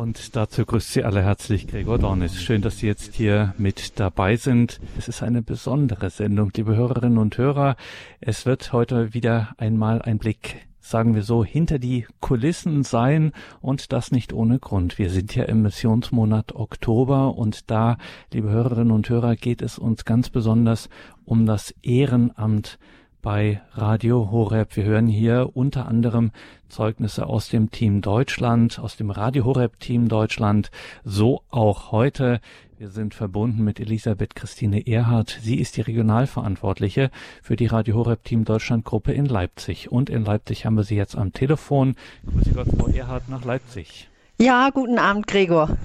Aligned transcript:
Und 0.00 0.34
dazu 0.34 0.64
grüßt 0.64 0.94
Sie 0.94 1.04
alle 1.04 1.22
herzlich 1.22 1.66
Gregor 1.66 1.98
Dornis. 1.98 2.40
Schön, 2.40 2.62
dass 2.62 2.78
Sie 2.78 2.86
jetzt 2.86 3.12
hier 3.12 3.54
mit 3.58 4.00
dabei 4.00 4.36
sind. 4.36 4.80
Es 4.96 5.08
ist 5.08 5.22
eine 5.22 5.42
besondere 5.42 6.08
Sendung, 6.08 6.50
liebe 6.56 6.74
Hörerinnen 6.74 7.18
und 7.18 7.36
Hörer. 7.36 7.76
Es 8.18 8.46
wird 8.46 8.72
heute 8.72 9.12
wieder 9.12 9.50
einmal 9.58 10.00
ein 10.00 10.16
Blick 10.16 10.66
sagen 10.80 11.14
wir 11.14 11.22
so, 11.22 11.44
hinter 11.44 11.78
die 11.78 12.06
Kulissen 12.20 12.82
sein 12.82 13.32
und 13.60 13.92
das 13.92 14.10
nicht 14.10 14.32
ohne 14.32 14.58
Grund. 14.58 14.98
Wir 14.98 15.10
sind 15.10 15.34
ja 15.34 15.44
im 15.44 15.60
Missionsmonat 15.60 16.54
Oktober 16.54 17.36
und 17.36 17.70
da, 17.70 17.98
liebe 18.32 18.48
Hörerinnen 18.48 18.90
und 18.90 19.08
Hörer, 19.08 19.36
geht 19.36 19.60
es 19.60 19.78
uns 19.78 20.06
ganz 20.06 20.30
besonders 20.30 20.88
um 21.26 21.44
das 21.44 21.74
Ehrenamt 21.82 22.78
bei 23.22 23.60
Radio 23.72 24.30
Horeb. 24.30 24.76
Wir 24.76 24.84
hören 24.84 25.06
hier 25.06 25.50
unter 25.54 25.86
anderem 25.86 26.30
Zeugnisse 26.68 27.26
aus 27.26 27.48
dem 27.48 27.70
Team 27.70 28.00
Deutschland, 28.00 28.78
aus 28.78 28.96
dem 28.96 29.10
Radio 29.10 29.44
Horeb 29.44 29.78
Team 29.80 30.08
Deutschland, 30.08 30.70
so 31.04 31.42
auch 31.50 31.92
heute. 31.92 32.40
Wir 32.78 32.88
sind 32.88 33.12
verbunden 33.12 33.62
mit 33.62 33.78
Elisabeth 33.78 34.34
Christine 34.34 34.86
Erhardt. 34.86 35.38
Sie 35.42 35.56
ist 35.56 35.76
die 35.76 35.82
Regionalverantwortliche 35.82 37.10
für 37.42 37.56
die 37.56 37.66
Radio 37.66 37.96
Horeb 37.96 38.24
Team 38.24 38.44
Deutschland 38.44 38.84
Gruppe 38.84 39.12
in 39.12 39.26
Leipzig. 39.26 39.92
Und 39.92 40.08
in 40.08 40.24
Leipzig 40.24 40.64
haben 40.64 40.76
wir 40.76 40.84
sie 40.84 40.96
jetzt 40.96 41.16
am 41.16 41.32
Telefon. 41.32 41.96
Grüße 42.26 42.52
Gott, 42.52 42.68
Frau 42.78 42.86
Erhardt 42.86 43.28
nach 43.28 43.44
Leipzig. 43.44 44.08
Ja, 44.38 44.70
guten 44.70 44.98
Abend, 44.98 45.26
Gregor. 45.26 45.76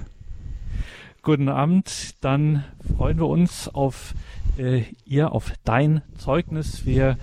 Guten 1.20 1.50
Abend. 1.50 2.14
Dann 2.22 2.64
freuen 2.96 3.18
wir 3.18 3.26
uns 3.26 3.68
auf 3.68 4.14
äh, 4.58 4.84
ihr 5.04 5.32
auf 5.32 5.52
dein 5.64 6.02
Zeugnis. 6.18 6.86
Wir 6.86 7.18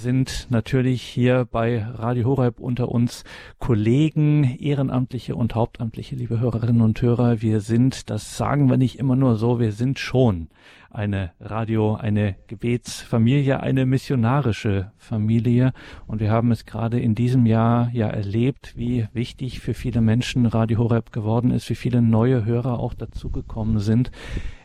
sind 0.00 0.48
natürlich 0.50 1.02
hier 1.02 1.46
bei 1.50 1.84
Radio 1.84 2.24
Horeb 2.24 2.60
unter 2.60 2.88
uns 2.88 3.24
Kollegen, 3.58 4.56
Ehrenamtliche 4.58 5.36
und 5.36 5.54
Hauptamtliche, 5.54 6.16
liebe 6.16 6.40
Hörerinnen 6.40 6.82
und 6.82 7.00
Hörer. 7.00 7.40
Wir 7.40 7.60
sind, 7.60 8.10
das 8.10 8.36
sagen 8.36 8.68
wir 8.68 8.76
nicht 8.76 8.98
immer 8.98 9.16
nur 9.16 9.36
so, 9.36 9.60
wir 9.60 9.72
sind 9.72 9.98
schon 9.98 10.48
eine 10.92 11.32
Radio, 11.40 11.94
eine 11.94 12.36
Gebetsfamilie, 12.48 13.60
eine 13.60 13.86
missionarische 13.86 14.92
Familie. 14.98 15.72
Und 16.06 16.20
wir 16.20 16.30
haben 16.30 16.50
es 16.52 16.66
gerade 16.66 17.00
in 17.00 17.14
diesem 17.14 17.46
Jahr 17.46 17.90
ja 17.92 18.08
erlebt, 18.08 18.74
wie 18.76 19.08
wichtig 19.12 19.60
für 19.60 19.74
viele 19.74 20.00
Menschen 20.00 20.46
Radio 20.46 20.78
Horeb 20.78 21.12
geworden 21.12 21.50
ist, 21.50 21.70
wie 21.70 21.74
viele 21.74 22.02
neue 22.02 22.44
Hörer 22.44 22.78
auch 22.78 22.94
dazugekommen 22.94 23.78
sind. 23.78 24.10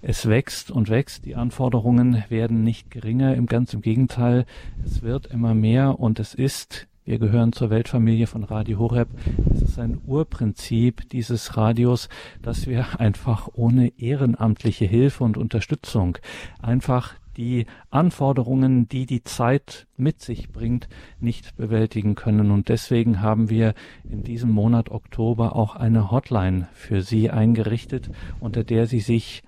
Es 0.02 0.28
wächst 0.28 0.70
und 0.70 0.90
wächst. 0.90 1.26
Die 1.26 1.36
Anforderungen 1.36 2.24
werden 2.30 2.64
nicht 2.64 2.92
geringer. 2.92 3.36
Im 3.36 3.46
ganz 3.46 3.74
im 3.74 3.82
Gegenteil. 3.82 4.46
Es 4.86 5.02
wird 5.08 5.28
immer 5.28 5.56
mehr 5.56 6.00
und 6.02 6.20
es 6.20 6.36
ist 6.36 6.88
wir 7.06 7.20
gehören 7.20 7.54
zur 7.54 7.70
Weltfamilie 7.70 8.28
von 8.28 8.44
Radio 8.44 8.80
Horeb. 8.80 9.08
Es 9.56 9.62
ist 9.62 9.80
ein 9.80 10.02
Urprinzip 10.06 11.08
dieses 11.08 11.56
Radios, 11.56 12.10
dass 12.42 12.68
wir 12.68 12.86
einfach 13.00 13.48
ohne 13.54 13.94
ehrenamtliche 13.98 14.84
Hilfe 14.84 15.24
und 15.24 15.38
Unterstützung 15.38 16.18
einfach 16.62 17.14
die 17.38 17.66
Anforderungen, 17.92 18.90
die 18.90 19.06
die 19.06 19.24
Zeit 19.24 19.88
mit 19.96 20.20
sich 20.22 20.50
bringt, 20.52 20.90
nicht 21.22 21.56
bewältigen 21.56 22.16
können. 22.16 22.52
Und 22.52 22.68
deswegen 22.68 23.22
haben 23.22 23.50
wir 23.50 23.74
in 24.04 24.24
diesem 24.24 24.52
Monat 24.52 24.90
Oktober 24.90 25.56
auch 25.56 25.78
eine 25.78 26.12
Hotline 26.12 26.68
für 26.74 27.02
Sie 27.02 27.30
eingerichtet, 27.30 28.10
unter 28.42 28.66
der 28.66 28.86
Sie 28.86 29.00
sich 29.00 29.44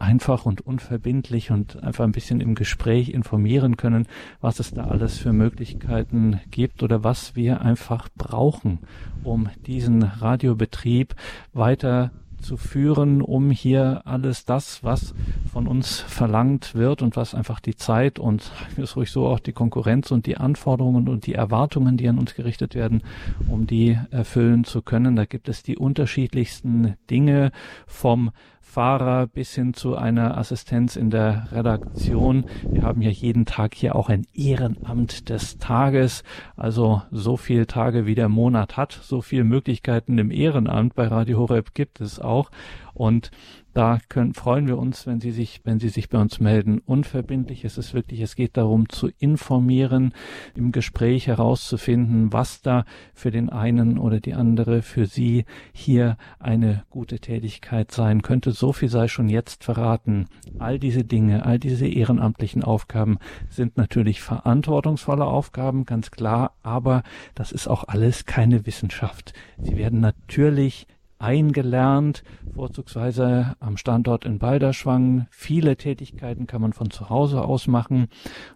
einfach 0.00 0.46
und 0.46 0.60
unverbindlich 0.60 1.50
und 1.50 1.82
einfach 1.82 2.04
ein 2.04 2.12
bisschen 2.12 2.40
im 2.40 2.54
Gespräch 2.54 3.10
informieren 3.10 3.76
können, 3.76 4.06
was 4.40 4.58
es 4.58 4.72
da 4.72 4.84
alles 4.84 5.18
für 5.18 5.32
Möglichkeiten 5.32 6.40
gibt 6.50 6.82
oder 6.82 7.04
was 7.04 7.36
wir 7.36 7.60
einfach 7.60 8.08
brauchen, 8.16 8.78
um 9.22 9.48
diesen 9.66 10.02
Radiobetrieb 10.02 11.14
weiter 11.52 12.10
zu 12.40 12.56
führen, 12.56 13.22
um 13.22 13.50
hier 13.50 14.02
alles 14.06 14.44
das, 14.44 14.82
was 14.82 15.14
von 15.52 15.66
uns 15.66 16.00
verlangt 16.00 16.74
wird 16.74 17.02
und 17.02 17.16
was 17.16 17.34
einfach 17.34 17.60
die 17.60 17.76
Zeit 17.76 18.18
und 18.18 18.50
ist 18.76 18.96
ruhig 18.96 19.10
so 19.10 19.26
auch 19.26 19.40
die 19.40 19.52
Konkurrenz 19.52 20.10
und 20.10 20.26
die 20.26 20.36
Anforderungen 20.36 21.08
und 21.08 21.26
die 21.26 21.34
Erwartungen, 21.34 21.96
die 21.96 22.08
an 22.08 22.18
uns 22.18 22.34
gerichtet 22.34 22.74
werden, 22.74 23.02
um 23.48 23.66
die 23.66 23.98
erfüllen 24.10 24.64
zu 24.64 24.82
können. 24.82 25.16
Da 25.16 25.24
gibt 25.24 25.48
es 25.48 25.62
die 25.62 25.76
unterschiedlichsten 25.76 26.94
Dinge 27.10 27.52
vom 27.86 28.30
Fahrer 28.70 29.26
bis 29.26 29.52
hin 29.52 29.74
zu 29.74 29.96
einer 29.96 30.38
Assistenz 30.38 30.94
in 30.94 31.10
der 31.10 31.48
Redaktion. 31.50 32.44
Wir 32.70 32.82
haben 32.82 33.02
ja 33.02 33.10
jeden 33.10 33.44
Tag 33.44 33.74
hier 33.74 33.96
auch 33.96 34.08
ein 34.08 34.26
Ehrenamt 34.32 35.28
des 35.28 35.58
Tages. 35.58 36.22
Also 36.56 37.02
so 37.10 37.36
viel 37.36 37.66
Tage 37.66 38.06
wie 38.06 38.14
der 38.14 38.28
Monat 38.28 38.76
hat, 38.76 38.92
so 38.92 39.22
viele 39.22 39.42
Möglichkeiten 39.42 40.18
im 40.18 40.30
Ehrenamt 40.30 40.94
bei 40.94 41.08
Radio 41.08 41.38
Horeb 41.38 41.74
gibt 41.74 42.00
es 42.00 42.20
auch. 42.20 42.52
Und 42.94 43.30
da 43.72 44.00
können, 44.08 44.34
freuen 44.34 44.66
wir 44.66 44.78
uns, 44.78 45.06
wenn 45.06 45.20
Sie 45.20 45.30
sich, 45.30 45.60
wenn 45.64 45.78
Sie 45.78 45.90
sich 45.90 46.08
bei 46.08 46.18
uns 46.18 46.40
melden. 46.40 46.80
Unverbindlich 46.84 47.64
ist 47.64 47.78
es 47.78 47.94
wirklich, 47.94 48.20
es 48.20 48.34
geht 48.34 48.56
darum 48.56 48.88
zu 48.88 49.10
informieren, 49.18 50.12
im 50.56 50.72
Gespräch 50.72 51.28
herauszufinden, 51.28 52.32
was 52.32 52.62
da 52.62 52.84
für 53.14 53.30
den 53.30 53.48
einen 53.48 53.98
oder 53.98 54.18
die 54.18 54.34
andere 54.34 54.82
für 54.82 55.06
Sie 55.06 55.44
hier 55.72 56.16
eine 56.40 56.84
gute 56.90 57.20
Tätigkeit 57.20 57.92
sein 57.92 58.22
könnte. 58.22 58.50
So 58.50 58.72
viel 58.72 58.88
sei 58.88 59.06
schon 59.06 59.28
jetzt 59.28 59.62
verraten. 59.62 60.26
All 60.58 60.80
diese 60.80 61.04
Dinge, 61.04 61.46
all 61.46 61.60
diese 61.60 61.86
ehrenamtlichen 61.86 62.64
Aufgaben 62.64 63.18
sind 63.48 63.76
natürlich 63.76 64.20
verantwortungsvolle 64.20 65.24
Aufgaben, 65.24 65.84
ganz 65.84 66.10
klar, 66.10 66.54
aber 66.62 67.04
das 67.36 67.52
ist 67.52 67.68
auch 67.68 67.84
alles 67.86 68.26
keine 68.26 68.66
Wissenschaft. 68.66 69.32
Sie 69.62 69.76
werden 69.76 70.00
natürlich 70.00 70.88
eingelernt, 71.20 72.24
vorzugsweise 72.54 73.54
am 73.60 73.76
Standort 73.76 74.24
in 74.24 74.38
Balderschwang. 74.38 75.26
Viele 75.30 75.76
Tätigkeiten 75.76 76.46
kann 76.46 76.62
man 76.62 76.72
von 76.72 76.90
zu 76.90 77.10
Hause 77.10 77.42
aus 77.42 77.66
machen. 77.66 78.08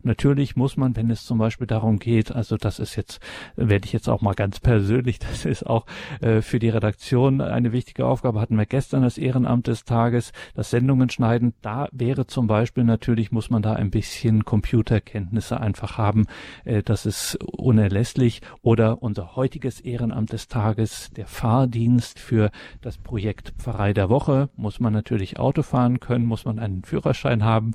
Natürlich 0.03 0.57
muss 0.57 0.77
man, 0.77 0.97
wenn 0.97 1.11
es 1.11 1.25
zum 1.25 1.39
Beispiel 1.39 1.67
darum 1.67 1.99
geht, 1.99 2.33
also 2.33 2.57
das 2.57 2.79
ist 2.79 2.97
jetzt, 2.97 3.21
werde 3.57 3.85
ich 3.85 3.93
jetzt 3.93 4.09
auch 4.09 4.23
mal 4.23 4.35
ganz 4.35 4.61
persönlich, 4.61 5.19
das 5.21 5.45
ist 5.45 5.67
auch 5.67 5.87
äh, 6.21 6.41
für 6.41 6.59
die 6.59 6.71
Redaktion 6.71 7.41
eine 7.41 7.73
wichtige 7.73 8.07
Aufgabe, 8.07 8.41
hatten 8.41 8.57
wir 8.57 8.67
gestern 8.67 9.03
das 9.03 9.19
Ehrenamt 9.19 9.67
des 9.67 9.85
Tages, 9.85 10.33
das 10.55 10.71
Sendungen 10.71 11.11
schneiden. 11.11 11.55
Da 11.61 11.89
wäre 11.93 12.27
zum 12.27 12.47
Beispiel 12.47 12.85
natürlich, 12.85 13.31
muss 13.31 13.51
man 13.51 13.63
da 13.63 13.75
ein 13.75 13.91
bisschen 13.91 14.45
Computerkenntnisse 14.45 15.61
einfach 15.61 15.99
haben. 15.99 16.27
Äh, 16.65 16.83
das 16.83 17.05
ist 17.05 17.37
unerlässlich. 17.45 18.41
Oder 18.63 19.03
unser 19.03 19.37
heutiges 19.37 19.81
Ehrenamt 19.81 20.33
des 20.33 20.49
Tages, 20.49 21.11
der 21.11 21.27
Fahrdienst 21.27 22.19
für 22.19 22.51
das 22.81 22.99
Projekt 22.99 23.55
Pfarrei 23.59 23.93
der 23.93 24.09
Woche 24.09 24.49
muss 24.57 24.81
man 24.81 24.93
natürlich 24.93 25.39
Auto 25.39 25.63
fahren 25.63 26.01
können, 26.01 26.27
muss 26.27 26.45
man 26.45 26.59
einen 26.59 26.85
Führerschein 26.85 27.45
haben. 27.45 27.73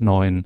9 0.00 0.44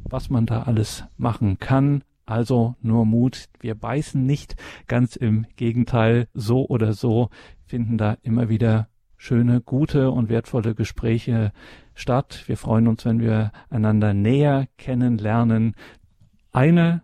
Was 0.03 0.29
man 0.29 0.45
da 0.45 0.63
alles 0.63 1.05
machen 1.17 1.59
kann. 1.59 2.03
Also 2.25 2.75
nur 2.81 3.05
Mut. 3.05 3.49
Wir 3.59 3.75
beißen 3.75 4.25
nicht. 4.25 4.55
Ganz 4.87 5.15
im 5.15 5.45
Gegenteil. 5.55 6.27
So 6.33 6.67
oder 6.67 6.93
so 6.93 7.29
finden 7.65 7.97
da 7.97 8.17
immer 8.21 8.49
wieder 8.49 8.87
schöne, 9.17 9.61
gute 9.61 10.11
und 10.11 10.29
wertvolle 10.29 10.75
Gespräche 10.75 11.51
statt. 11.93 12.43
Wir 12.47 12.57
freuen 12.57 12.87
uns, 12.87 13.05
wenn 13.05 13.19
wir 13.19 13.51
einander 13.69 14.13
näher 14.13 14.67
kennenlernen. 14.77 15.75
Eine 16.51 17.03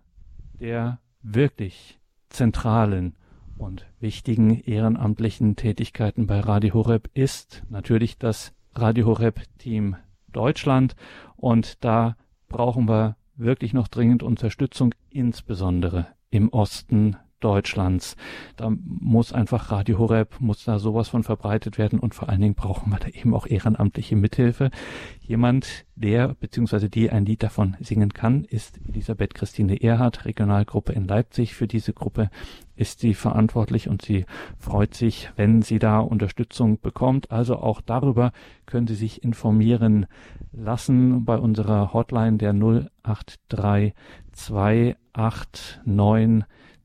der 0.60 1.00
wirklich 1.22 2.00
zentralen 2.30 3.16
und 3.58 3.86
wichtigen 4.00 4.60
ehrenamtlichen 4.60 5.56
Tätigkeiten 5.56 6.28
bei 6.28 6.40
Radio 6.40 6.74
Horeb 6.74 7.10
ist 7.14 7.64
natürlich 7.70 8.18
das 8.18 8.54
Radio 8.74 9.06
Horeb 9.06 9.42
Team 9.58 9.96
Deutschland 10.32 10.96
und 11.36 11.84
da 11.84 12.16
brauchen 12.52 12.88
wir 12.88 13.16
wirklich 13.36 13.74
noch 13.74 13.88
dringend 13.88 14.24
Unterstützung, 14.24 14.94
insbesondere 15.10 16.08
im 16.30 16.50
Osten 16.50 17.18
Deutschlands. 17.42 18.16
Da 18.56 18.70
muss 18.70 19.34
einfach 19.34 19.72
Radio 19.72 19.98
Horeb, 19.98 20.40
muss 20.40 20.64
da 20.64 20.80
sowas 20.80 21.10
von 21.10 21.24
verbreitet 21.24 21.78
werden 21.78 22.00
und 22.00 22.16
vor 22.16 22.30
allen 22.30 22.42
Dingen 22.42 22.56
brauchen 22.56 22.92
wir 22.92 23.00
da 23.00 23.08
eben 23.08 23.34
auch 23.34 23.46
ehrenamtliche 23.46 24.16
Mithilfe. 24.16 24.72
Jemand, 25.20 25.86
der 25.96 26.30
bzw. 26.30 26.88
die 26.88 27.10
ein 27.10 27.26
Lied 27.26 27.44
davon 27.44 27.76
singen 27.80 28.14
kann, 28.14 28.46
ist 28.46 28.80
Elisabeth 28.88 29.34
Christine 29.34 29.82
Erhardt, 29.82 30.26
Regionalgruppe 30.26 30.94
in 30.94 31.06
Leipzig. 31.06 31.56
Für 31.56 31.68
diese 31.68 31.94
Gruppe 31.94 32.30
ist 32.76 33.00
sie 33.00 33.14
verantwortlich 33.14 33.88
und 33.88 34.02
sie 34.02 34.26
freut 34.58 34.94
sich, 34.94 35.30
wenn 35.36 35.62
sie 35.62 35.80
da 35.80 36.00
Unterstützung 36.00 36.80
bekommt. 36.80 37.32
Also 37.32 37.58
auch 37.58 37.82
darüber 37.82 38.32
können 38.66 38.88
Sie 38.88 38.96
sich 38.96 39.24
informieren 39.24 40.06
lassen 40.52 41.26
bei 41.26 41.38
unserer 41.38 41.94
Hotline 41.94 42.38
der 42.38 42.54
083 42.54 43.94
289 44.32 45.80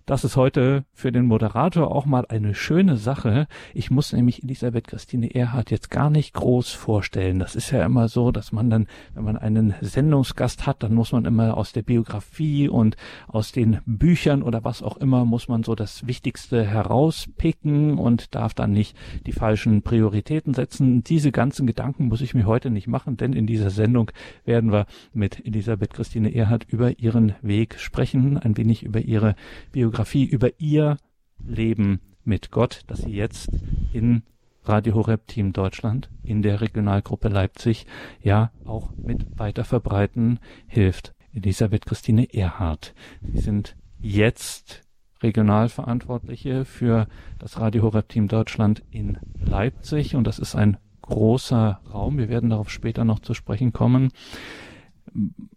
Das 0.07 0.23
ist 0.23 0.37
heute 0.37 0.85
für 0.93 1.11
den 1.11 1.25
Moderator 1.25 1.93
auch 1.93 2.05
mal 2.05 2.25
eine 2.29 2.55
schöne 2.55 2.95
Sache. 2.95 3.45
Ich 3.73 3.91
muss 3.91 4.13
nämlich 4.13 4.41
Elisabeth 4.41 4.87
Christine 4.87 5.35
Erhardt 5.35 5.69
jetzt 5.69 5.91
gar 5.91 6.09
nicht 6.09 6.33
groß 6.33 6.71
vorstellen. 6.71 7.39
Das 7.39 7.57
ist 7.57 7.71
ja 7.71 7.85
immer 7.85 8.07
so, 8.07 8.31
dass 8.31 8.53
man 8.53 8.69
dann, 8.69 8.87
wenn 9.15 9.25
man 9.25 9.35
einen 9.35 9.75
Sendungsgast 9.81 10.65
hat, 10.65 10.81
dann 10.81 10.93
muss 10.93 11.11
man 11.11 11.25
immer 11.25 11.57
aus 11.57 11.73
der 11.73 11.81
Biografie 11.81 12.69
und 12.69 12.95
aus 13.27 13.51
den 13.51 13.81
Büchern 13.85 14.43
oder 14.43 14.63
was 14.63 14.81
auch 14.81 14.95
immer, 14.95 15.25
muss 15.25 15.49
man 15.49 15.63
so 15.63 15.75
das 15.75 16.07
Wichtigste 16.07 16.63
herauspicken 16.63 17.97
und 17.97 18.33
darf 18.33 18.53
dann 18.53 18.71
nicht 18.71 18.95
die 19.25 19.33
falschen 19.33 19.81
Prioritäten 19.81 20.53
setzen. 20.53 21.03
Diese 21.03 21.33
ganzen 21.33 21.67
Gedanken 21.67 22.07
muss 22.07 22.21
ich 22.21 22.33
mir 22.33 22.45
heute 22.45 22.69
nicht 22.69 22.87
machen, 22.87 23.17
denn 23.17 23.33
in 23.33 23.45
dieser 23.45 23.71
Sendung 23.71 24.09
werden 24.45 24.71
wir 24.71 24.85
mit 25.11 25.45
Elisabeth 25.45 25.93
Christine 25.93 26.33
Erhardt 26.33 26.63
über 26.69 26.97
ihren 26.97 27.35
Weg 27.41 27.77
sprechen, 27.77 28.37
ein 28.37 28.55
wenig 28.55 28.83
über 28.83 29.01
ihre 29.01 29.35
Biografie 29.73 29.96
Biografie 29.97 30.25
über 30.25 30.51
ihr 30.59 30.97
Leben 31.43 32.01
mit 32.23 32.51
Gott, 32.51 32.81
das 32.85 33.01
sie 33.01 33.13
jetzt 33.13 33.49
in 33.91 34.21
Radio 34.63 34.93
Horeb 34.93 35.25
Team 35.25 35.53
Deutschland 35.53 36.11
in 36.21 36.43
der 36.43 36.61
Regionalgruppe 36.61 37.29
Leipzig 37.29 37.87
ja 38.21 38.51
auch 38.63 38.91
mit 38.95 39.39
weiter 39.39 39.65
verbreiten 39.65 40.37
hilft. 40.67 41.15
Elisabeth 41.33 41.87
Christine 41.87 42.31
Erhardt. 42.31 42.93
Sie 43.23 43.39
sind 43.39 43.75
jetzt 43.97 44.83
Regionalverantwortliche 45.23 46.63
für 46.63 47.07
das 47.39 47.59
Radio 47.59 47.81
Horeb 47.81 48.07
Team 48.07 48.27
Deutschland 48.27 48.83
in 48.91 49.17
Leipzig 49.43 50.15
und 50.15 50.27
das 50.27 50.37
ist 50.37 50.55
ein 50.55 50.77
großer 51.01 51.81
Raum. 51.91 52.19
Wir 52.19 52.29
werden 52.29 52.51
darauf 52.51 52.69
später 52.69 53.03
noch 53.03 53.17
zu 53.17 53.33
sprechen 53.33 53.73
kommen. 53.73 54.11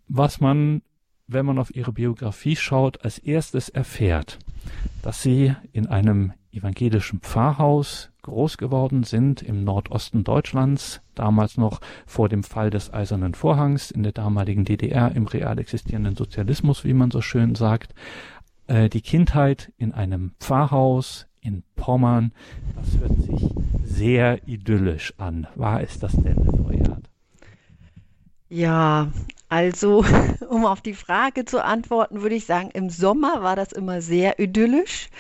Was 0.09 0.41
man 0.41 0.81
wenn 1.32 1.47
man 1.47 1.59
auf 1.59 1.75
ihre 1.75 1.93
Biografie 1.93 2.56
schaut, 2.56 3.05
als 3.05 3.19
erstes 3.19 3.69
erfährt, 3.69 4.38
dass 5.03 5.23
sie 5.23 5.55
in 5.73 5.87
einem 5.87 6.32
evangelischen 6.53 7.21
Pfarrhaus 7.21 8.11
groß 8.23 8.59
geworden 8.59 9.05
sind 9.05 9.41
im 9.41 9.65
Nordosten 9.65 10.25
Deutschlands, 10.25 11.00
damals 11.15 11.56
noch 11.56 11.81
vor 12.06 12.29
dem 12.29 12.43
Fall 12.43 12.71
des 12.71 12.93
Eisernen 12.93 13.35
Vorhangs 13.35 13.91
in 13.91 14.03
der 14.03 14.12
damaligen 14.12 14.65
DDR 14.65 15.15
im 15.15 15.27
real 15.27 15.59
existierenden 15.59 16.17
Sozialismus, 16.17 16.85
wie 16.85 16.94
man 16.94 17.11
so 17.11 17.21
schön 17.21 17.55
sagt. 17.55 17.94
Äh, 18.67 18.88
die 18.88 19.00
Kindheit 19.00 19.73
in 19.79 19.93
einem 19.93 20.33
Pfarrhaus 20.41 21.26
in 21.41 21.62
Pommern, 21.76 22.33
das 22.75 23.00
hört 23.00 23.23
sich 23.23 23.49
sehr 23.85 24.47
idyllisch 24.47 25.15
an. 25.19 25.47
War 25.55 25.83
es 25.83 25.99
das 25.99 26.12
denn, 26.12 26.50
Erhard? 26.91 27.09
Ja, 28.49 29.09
also, 29.50 30.05
um 30.49 30.64
auf 30.64 30.81
die 30.81 30.94
Frage 30.94 31.44
zu 31.44 31.62
antworten, 31.62 32.23
würde 32.23 32.37
ich 32.37 32.47
sagen, 32.47 32.70
im 32.73 32.88
Sommer 32.88 33.43
war 33.43 33.56
das 33.56 33.73
immer 33.73 34.00
sehr 34.00 34.38
idyllisch. 34.38 35.11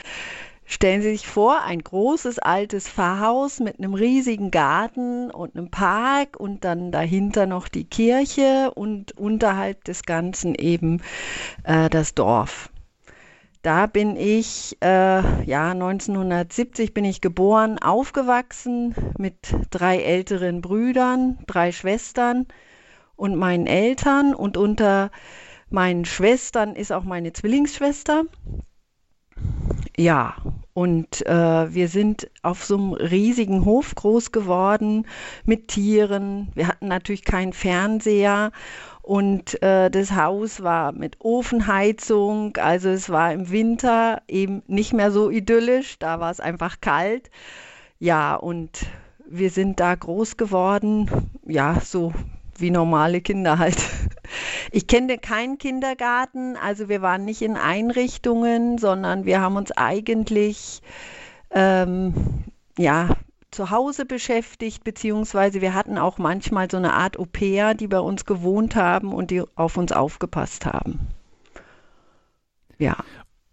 Stellen 0.64 1.02
Sie 1.02 1.10
sich 1.10 1.26
vor, 1.26 1.62
ein 1.62 1.82
großes 1.82 2.38
altes 2.38 2.88
Pfarrhaus 2.88 3.58
mit 3.58 3.80
einem 3.80 3.92
riesigen 3.92 4.52
Garten 4.52 5.32
und 5.32 5.56
einem 5.56 5.72
Park 5.72 6.38
und 6.38 6.64
dann 6.64 6.92
dahinter 6.92 7.46
noch 7.46 7.66
die 7.66 7.82
Kirche 7.82 8.70
und 8.76 9.18
unterhalb 9.18 9.82
des 9.82 10.04
Ganzen 10.04 10.54
eben 10.54 11.02
äh, 11.64 11.90
das 11.90 12.14
Dorf. 12.14 12.70
Da 13.62 13.86
bin 13.86 14.14
ich, 14.16 14.78
äh, 14.80 15.44
ja, 15.44 15.72
1970 15.72 16.94
bin 16.94 17.04
ich 17.04 17.20
geboren, 17.20 17.80
aufgewachsen 17.80 18.94
mit 19.18 19.36
drei 19.70 19.98
älteren 19.98 20.60
Brüdern, 20.60 21.38
drei 21.48 21.72
Schwestern 21.72 22.46
und 23.20 23.36
meinen 23.36 23.66
Eltern 23.66 24.34
und 24.34 24.56
unter 24.56 25.10
meinen 25.68 26.06
Schwestern 26.06 26.74
ist 26.74 26.90
auch 26.90 27.04
meine 27.04 27.34
Zwillingsschwester. 27.34 28.24
Ja, 29.94 30.36
und 30.72 31.26
äh, 31.26 31.74
wir 31.74 31.88
sind 31.88 32.30
auf 32.42 32.64
so 32.64 32.76
einem 32.78 32.92
riesigen 32.94 33.66
Hof 33.66 33.94
groß 33.94 34.32
geworden 34.32 35.06
mit 35.44 35.68
Tieren. 35.68 36.48
Wir 36.54 36.66
hatten 36.66 36.88
natürlich 36.88 37.24
keinen 37.24 37.52
Fernseher 37.52 38.52
und 39.02 39.62
äh, 39.62 39.90
das 39.90 40.12
Haus 40.12 40.62
war 40.62 40.92
mit 40.92 41.16
Ofenheizung. 41.20 42.56
Also 42.56 42.88
es 42.88 43.10
war 43.10 43.34
im 43.34 43.50
Winter 43.50 44.22
eben 44.28 44.62
nicht 44.66 44.94
mehr 44.94 45.10
so 45.10 45.28
idyllisch, 45.28 45.98
da 45.98 46.20
war 46.20 46.30
es 46.30 46.40
einfach 46.40 46.80
kalt. 46.80 47.30
Ja, 47.98 48.34
und 48.34 48.86
wir 49.28 49.50
sind 49.50 49.78
da 49.78 49.94
groß 49.94 50.38
geworden, 50.38 51.10
ja, 51.46 51.78
so 51.80 52.14
wie 52.60 52.70
normale 52.70 53.20
Kinder 53.20 53.58
halt. 53.58 53.76
Ich 54.70 54.86
kenne 54.86 55.18
keinen 55.18 55.58
Kindergarten, 55.58 56.56
also 56.56 56.88
wir 56.88 57.02
waren 57.02 57.24
nicht 57.24 57.42
in 57.42 57.56
Einrichtungen, 57.56 58.78
sondern 58.78 59.24
wir 59.24 59.40
haben 59.40 59.56
uns 59.56 59.72
eigentlich 59.72 60.82
ähm, 61.50 62.14
ja 62.78 63.16
zu 63.50 63.70
Hause 63.70 64.06
beschäftigt, 64.06 64.84
beziehungsweise 64.84 65.60
wir 65.60 65.74
hatten 65.74 65.98
auch 65.98 66.18
manchmal 66.18 66.70
so 66.70 66.76
eine 66.76 66.92
Art 66.92 67.18
Au-pair, 67.18 67.74
die 67.74 67.88
bei 67.88 67.98
uns 67.98 68.24
gewohnt 68.24 68.76
haben 68.76 69.12
und 69.12 69.32
die 69.32 69.42
auf 69.56 69.76
uns 69.76 69.90
aufgepasst 69.90 70.66
haben. 70.66 71.08
Ja. 72.78 72.96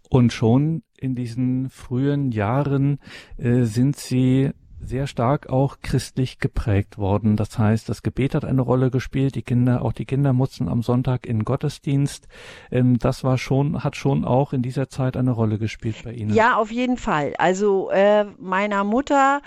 Und 0.10 0.32
schon 0.32 0.84
in 0.98 1.16
diesen 1.16 1.70
frühen 1.70 2.32
Jahren 2.32 3.00
äh, 3.38 3.64
sind 3.64 3.98
Sie 3.98 4.52
sehr 4.88 5.08
stark 5.08 5.50
auch 5.50 5.77
christlich 5.82 6.39
geprägt 6.39 6.98
worden. 6.98 7.36
Das 7.36 7.58
heißt, 7.58 7.89
das 7.89 8.03
Gebet 8.03 8.36
hat 8.36 8.46
eine 8.46 8.62
Rolle 8.62 8.89
gespielt. 8.89 9.36
Die 9.36 9.41
Kinder, 9.41 9.82
auch 9.82 9.94
die 9.94 10.06
Kinder 10.06 10.34
mussten 10.34 10.70
am 10.70 10.82
Sonntag 10.82 11.25
in 11.25 11.44
Gottesdienst. 11.44 12.27
Ähm, 12.72 12.98
das 12.98 13.24
war 13.24 13.38
schon, 13.38 13.84
hat 13.84 13.96
schon 13.96 14.25
auch 14.25 14.53
in 14.53 14.62
dieser 14.62 14.89
Zeit 14.89 15.17
eine 15.17 15.32
Rolle 15.32 15.58
gespielt 15.58 15.98
bei 16.03 16.13
Ihnen. 16.13 16.34
Ja, 16.34 16.56
auf 16.56 16.72
jeden 16.72 16.98
Fall. 16.98 17.34
Also 17.38 17.89
äh, 17.91 18.25
meiner 18.39 18.84
Mutter 18.84 19.41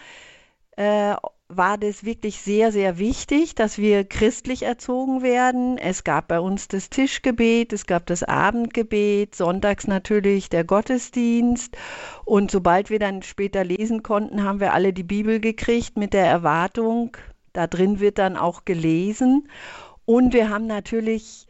äh, 0.77 1.15
war 1.53 1.77
das 1.79 2.05
wirklich 2.05 2.41
sehr, 2.41 2.71
sehr 2.71 2.99
wichtig, 2.99 3.57
dass 3.57 3.77
wir 3.77 4.05
christlich 4.05 4.63
erzogen 4.63 5.23
werden. 5.23 5.79
Es 5.79 6.05
gab 6.05 6.29
bei 6.29 6.39
uns 6.39 6.69
das 6.69 6.91
Tischgebet, 6.91 7.73
es 7.73 7.87
gab 7.87 8.07
das 8.07 8.23
Abendgebet, 8.23 9.35
sonntags 9.35 9.89
natürlich 9.89 10.49
der 10.49 10.63
Gottesdienst. 10.63 11.77
Und 12.25 12.53
sobald 12.53 12.89
wir 12.89 13.01
dann 13.01 13.23
später 13.23 13.65
lesen 13.65 14.05
konnten, 14.05 14.45
haben 14.45 14.61
wir 14.61 14.73
alle 14.73 14.93
die 14.93 15.03
Bibel 15.03 15.41
gekriegt 15.41 15.99
mit 15.99 16.13
der 16.13 16.27
Erwartung, 16.27 17.17
da 17.53 17.67
drin 17.67 17.99
wird 17.99 18.19
dann 18.19 18.37
auch 18.37 18.65
gelesen. 18.65 19.49
Und 20.05 20.33
wir 20.33 20.51
haben 20.51 20.69
natürlich 20.69 21.49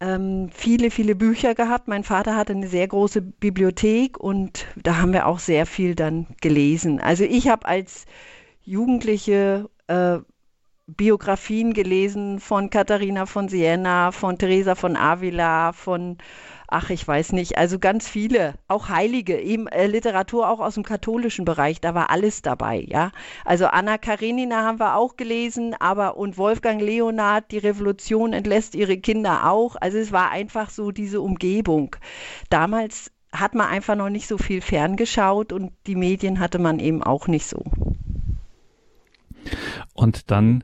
ähm, 0.00 0.50
viele, 0.52 0.90
viele 0.90 1.14
Bücher 1.14 1.54
gehabt. 1.54 1.88
Mein 1.88 2.04
Vater 2.04 2.36
hatte 2.36 2.52
eine 2.52 2.68
sehr 2.68 2.86
große 2.86 3.22
Bibliothek 3.22 4.18
und 4.18 4.66
da 4.76 4.98
haben 4.98 5.14
wir 5.14 5.26
auch 5.26 5.38
sehr 5.38 5.64
viel 5.64 5.94
dann 5.94 6.26
gelesen. 6.42 7.00
Also 7.00 7.24
ich 7.24 7.48
habe 7.48 7.66
als 7.66 8.04
Jugendliche 8.66 9.70
äh, 9.86 10.18
Biografien 10.88 11.72
gelesen 11.72 12.40
von 12.40 12.68
Katharina 12.68 13.26
von 13.26 13.48
Siena, 13.48 14.10
von 14.10 14.38
Teresa 14.38 14.74
von 14.74 14.96
Avila, 14.96 15.72
von 15.72 16.18
ach, 16.68 16.90
ich 16.90 17.06
weiß 17.06 17.30
nicht, 17.30 17.58
also 17.58 17.78
ganz 17.78 18.08
viele, 18.08 18.54
auch 18.66 18.88
Heilige, 18.88 19.40
eben 19.40 19.68
äh, 19.68 19.86
Literatur 19.86 20.48
auch 20.48 20.58
aus 20.58 20.74
dem 20.74 20.82
katholischen 20.82 21.44
Bereich, 21.44 21.80
da 21.80 21.94
war 21.94 22.10
alles 22.10 22.42
dabei, 22.42 22.84
ja. 22.88 23.12
Also 23.44 23.66
Anna 23.66 23.98
Karenina 23.98 24.64
haben 24.64 24.80
wir 24.80 24.96
auch 24.96 25.16
gelesen, 25.16 25.76
aber 25.78 26.16
und 26.16 26.36
Wolfgang 26.36 26.80
Leonard, 26.80 27.52
die 27.52 27.58
Revolution 27.58 28.32
entlässt 28.32 28.74
ihre 28.74 28.98
Kinder 28.98 29.48
auch. 29.48 29.76
Also 29.80 29.98
es 29.98 30.10
war 30.10 30.30
einfach 30.30 30.70
so 30.70 30.90
diese 30.90 31.20
Umgebung. 31.20 31.94
Damals 32.50 33.12
hat 33.32 33.54
man 33.54 33.68
einfach 33.68 33.94
noch 33.94 34.10
nicht 34.10 34.26
so 34.26 34.38
viel 34.38 34.60
ferngeschaut 34.60 35.52
und 35.52 35.72
die 35.86 35.94
Medien 35.94 36.40
hatte 36.40 36.58
man 36.58 36.80
eben 36.80 37.04
auch 37.04 37.28
nicht 37.28 37.46
so. 37.46 37.62
Und 40.06 40.30
dann 40.30 40.62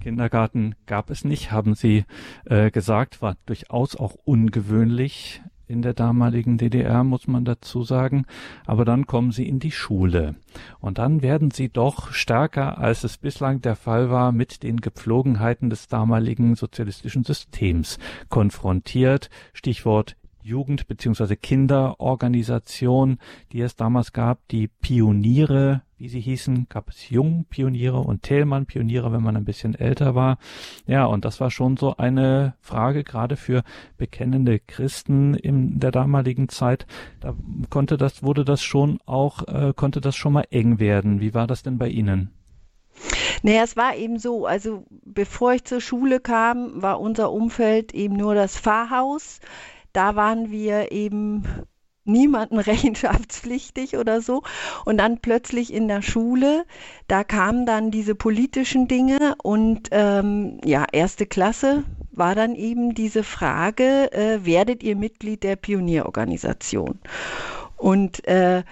Kindergarten 0.00 0.76
gab 0.86 1.10
es 1.10 1.24
nicht, 1.24 1.50
haben 1.50 1.74
Sie 1.74 2.04
äh, 2.44 2.70
gesagt, 2.70 3.20
war 3.20 3.36
durchaus 3.46 3.96
auch 3.96 4.14
ungewöhnlich 4.14 5.42
in 5.66 5.82
der 5.82 5.92
damaligen 5.92 6.56
DDR, 6.56 7.02
muss 7.02 7.26
man 7.26 7.44
dazu 7.44 7.82
sagen. 7.82 8.24
Aber 8.64 8.84
dann 8.84 9.08
kommen 9.08 9.32
Sie 9.32 9.48
in 9.48 9.58
die 9.58 9.72
Schule. 9.72 10.36
Und 10.78 10.98
dann 10.98 11.20
werden 11.20 11.50
Sie 11.50 11.68
doch 11.68 12.12
stärker, 12.12 12.78
als 12.78 13.02
es 13.02 13.18
bislang 13.18 13.60
der 13.60 13.74
Fall 13.74 14.08
war, 14.08 14.30
mit 14.30 14.62
den 14.62 14.80
Gepflogenheiten 14.80 15.68
des 15.68 15.88
damaligen 15.88 16.54
sozialistischen 16.54 17.24
Systems 17.24 17.98
konfrontiert. 18.28 19.30
Stichwort 19.52 20.14
Jugend- 20.44 20.86
bzw. 20.86 21.34
Kinderorganisation, 21.34 23.18
die 23.50 23.62
es 23.62 23.74
damals 23.74 24.12
gab, 24.12 24.46
die 24.48 24.68
Pioniere, 24.68 25.82
wie 26.02 26.08
sie 26.08 26.20
hießen, 26.20 26.66
gab 26.68 26.88
es 26.88 27.10
Jungpioniere 27.10 28.00
und 28.00 28.24
Thälmann-Pioniere, 28.24 29.12
wenn 29.12 29.22
man 29.22 29.36
ein 29.36 29.44
bisschen 29.44 29.76
älter 29.76 30.16
war. 30.16 30.38
Ja, 30.84 31.04
und 31.04 31.24
das 31.24 31.40
war 31.40 31.52
schon 31.52 31.76
so 31.76 31.96
eine 31.96 32.54
Frage, 32.60 33.04
gerade 33.04 33.36
für 33.36 33.62
bekennende 33.98 34.58
Christen 34.58 35.34
in 35.34 35.78
der 35.78 35.92
damaligen 35.92 36.48
Zeit. 36.48 36.88
Da 37.20 37.36
konnte 37.70 37.98
das, 37.98 38.24
wurde 38.24 38.44
das 38.44 38.64
schon 38.64 38.98
auch, 39.06 39.46
äh, 39.46 39.72
konnte 39.76 40.00
das 40.00 40.16
schon 40.16 40.32
mal 40.32 40.46
eng 40.50 40.80
werden. 40.80 41.20
Wie 41.20 41.34
war 41.34 41.46
das 41.46 41.62
denn 41.62 41.78
bei 41.78 41.86
Ihnen? 41.86 42.32
Naja, 43.44 43.62
es 43.62 43.76
war 43.76 43.94
eben 43.94 44.18
so, 44.18 44.44
also 44.44 44.84
bevor 45.04 45.52
ich 45.52 45.62
zur 45.62 45.80
Schule 45.80 46.18
kam, 46.18 46.82
war 46.82 47.00
unser 47.00 47.30
Umfeld 47.30 47.94
eben 47.94 48.16
nur 48.16 48.34
das 48.34 48.58
Pfarrhaus 48.58 49.38
da 49.92 50.16
waren 50.16 50.50
wir 50.50 50.90
eben 50.90 51.44
niemanden 52.04 52.58
rechenschaftspflichtig 52.58 53.96
oder 53.96 54.20
so. 54.20 54.42
Und 54.84 54.98
dann 54.98 55.18
plötzlich 55.18 55.72
in 55.72 55.88
der 55.88 56.02
Schule, 56.02 56.64
da 57.08 57.24
kamen 57.24 57.66
dann 57.66 57.90
diese 57.90 58.14
politischen 58.14 58.88
Dinge 58.88 59.34
und 59.42 59.88
ähm, 59.90 60.60
ja, 60.64 60.84
erste 60.92 61.26
Klasse 61.26 61.84
war 62.10 62.34
dann 62.34 62.54
eben 62.54 62.94
diese 62.94 63.24
Frage, 63.24 64.12
äh, 64.12 64.44
werdet 64.44 64.82
ihr 64.82 64.96
Mitglied 64.96 65.42
der 65.42 65.56
Pionierorganisation? 65.56 66.98
Und 67.76 68.26
äh, 68.28 68.62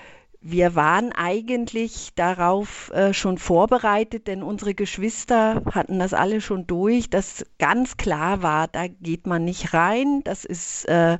wir 0.42 0.74
waren 0.74 1.12
eigentlich 1.12 2.14
darauf 2.14 2.90
äh, 2.92 3.12
schon 3.12 3.36
vorbereitet, 3.36 4.26
denn 4.26 4.42
unsere 4.42 4.74
Geschwister 4.74 5.62
hatten 5.70 5.98
das 5.98 6.14
alle 6.14 6.40
schon 6.40 6.66
durch, 6.66 7.10
dass 7.10 7.44
ganz 7.58 7.98
klar 7.98 8.42
war, 8.42 8.66
da 8.68 8.86
geht 8.88 9.26
man 9.26 9.44
nicht 9.44 9.74
rein, 9.74 10.22
das 10.24 10.46
ist 10.46 10.86
äh, 10.86 11.18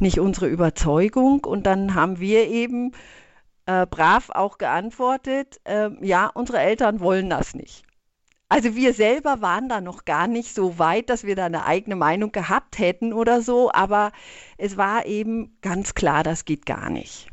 nicht 0.00 0.18
unsere 0.18 0.48
Überzeugung. 0.48 1.44
Und 1.44 1.64
dann 1.64 1.94
haben 1.94 2.18
wir 2.18 2.48
eben 2.48 2.90
äh, 3.66 3.86
brav 3.86 4.30
auch 4.30 4.58
geantwortet, 4.58 5.60
ähm, 5.64 5.98
ja, 6.02 6.26
unsere 6.26 6.58
Eltern 6.58 6.98
wollen 7.00 7.30
das 7.30 7.54
nicht. 7.54 7.84
Also 8.48 8.74
wir 8.74 8.94
selber 8.94 9.40
waren 9.42 9.68
da 9.68 9.80
noch 9.80 10.04
gar 10.04 10.26
nicht 10.26 10.54
so 10.54 10.78
weit, 10.78 11.10
dass 11.10 11.24
wir 11.24 11.36
da 11.36 11.46
eine 11.46 11.66
eigene 11.66 11.96
Meinung 11.96 12.32
gehabt 12.32 12.78
hätten 12.78 13.12
oder 13.12 13.42
so, 13.42 13.70
aber 13.72 14.12
es 14.58 14.76
war 14.76 15.06
eben 15.06 15.56
ganz 15.62 15.94
klar, 15.94 16.22
das 16.24 16.44
geht 16.44 16.66
gar 16.66 16.90
nicht. 16.90 17.28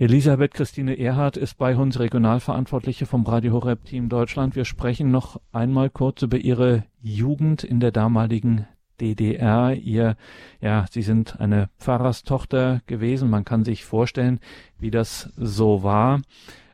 Elisabeth 0.00 0.54
Christine 0.54 0.96
Erhardt 0.96 1.36
ist 1.36 1.58
bei 1.58 1.74
uns 1.74 1.98
Regionalverantwortliche 1.98 3.04
vom 3.04 3.26
Radio 3.26 3.54
Horeb 3.54 3.84
Team 3.84 4.08
Deutschland. 4.08 4.54
Wir 4.54 4.64
sprechen 4.64 5.10
noch 5.10 5.40
einmal 5.50 5.90
kurz 5.90 6.22
über 6.22 6.36
Ihre 6.36 6.84
Jugend 7.02 7.64
in 7.64 7.80
der 7.80 7.90
damaligen 7.90 8.68
DDR. 9.00 9.74
Ihr, 9.74 10.16
ja, 10.60 10.86
Sie 10.88 11.02
sind 11.02 11.40
eine 11.40 11.68
Pfarrerstochter 11.78 12.80
gewesen. 12.86 13.28
Man 13.28 13.44
kann 13.44 13.64
sich 13.64 13.84
vorstellen, 13.84 14.38
wie 14.78 14.92
das 14.92 15.32
so 15.36 15.82
war. 15.82 16.22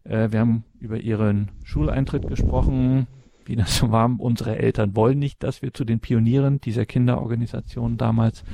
Äh, 0.05 0.31
wir 0.31 0.41
haben 0.41 0.65
über 0.79 0.99
Ihren 0.99 1.51
Schuleintritt 1.65 2.29
gesprochen, 2.29 3.07
wie 3.49 3.57
das 3.57 3.77
so 3.77 3.91
war. 3.91 4.11
Unsere 4.19 4.59
Eltern 4.59 4.97
wollen 4.97 5.19
nicht, 5.19 5.43
dass 5.43 5.63
wir 5.63 5.73
zu 5.73 5.85
den 5.85 6.01
Pionieren 6.01 6.61
dieser 6.61 6.87
Kinderorganisation 6.87 7.97
damals 7.97 8.45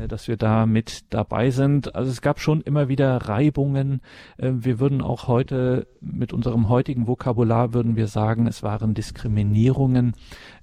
äh, 0.00 0.08
dass 0.08 0.28
wir 0.28 0.36
da 0.36 0.66
mit 0.66 1.12
dabei 1.12 1.50
sind. 1.50 1.94
Also 1.94 2.10
es 2.10 2.20
gab 2.20 2.40
schon 2.40 2.60
immer 2.60 2.88
wieder 2.88 3.16
Reibungen. 3.16 4.00
Äh, 4.36 4.52
wir 4.52 4.80
würden 4.80 5.02
auch 5.02 5.28
heute 5.28 5.86
mit 6.00 6.32
unserem 6.32 6.68
heutigen 6.68 7.06
Vokabular 7.06 7.74
würden 7.74 7.96
wir 7.96 8.06
sagen, 8.06 8.46
es 8.46 8.62
waren 8.62 8.94
Diskriminierungen. 8.94 10.14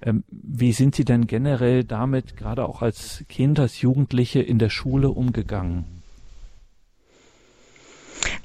Ähm, 0.02 0.24
wie 0.30 0.72
sind 0.72 0.94
Sie 0.94 1.04
denn 1.04 1.26
generell 1.26 1.84
damit, 1.84 2.36
gerade 2.36 2.66
auch 2.68 2.82
als 2.82 3.24
Kind, 3.28 3.58
als 3.60 3.80
Jugendliche 3.80 4.40
in 4.40 4.58
der 4.58 4.70
Schule 4.70 5.10
umgegangen? 5.10 5.97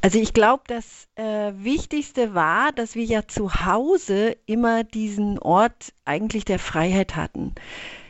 Also 0.04 0.20
ich 0.20 0.34
glaube, 0.34 0.64
das 0.68 1.08
äh, 1.16 1.54
Wichtigste 1.56 2.36
war, 2.36 2.74
dass 2.74 2.96
wir 2.96 3.06
ja 3.06 3.26
zu 3.26 3.66
Hause 3.66 4.36
immer 4.46 4.84
diesen 4.84 5.40
Ort 5.40 5.94
eigentlich 6.04 6.44
der 6.44 6.60
Freiheit 6.60 7.16
hatten. 7.16 7.56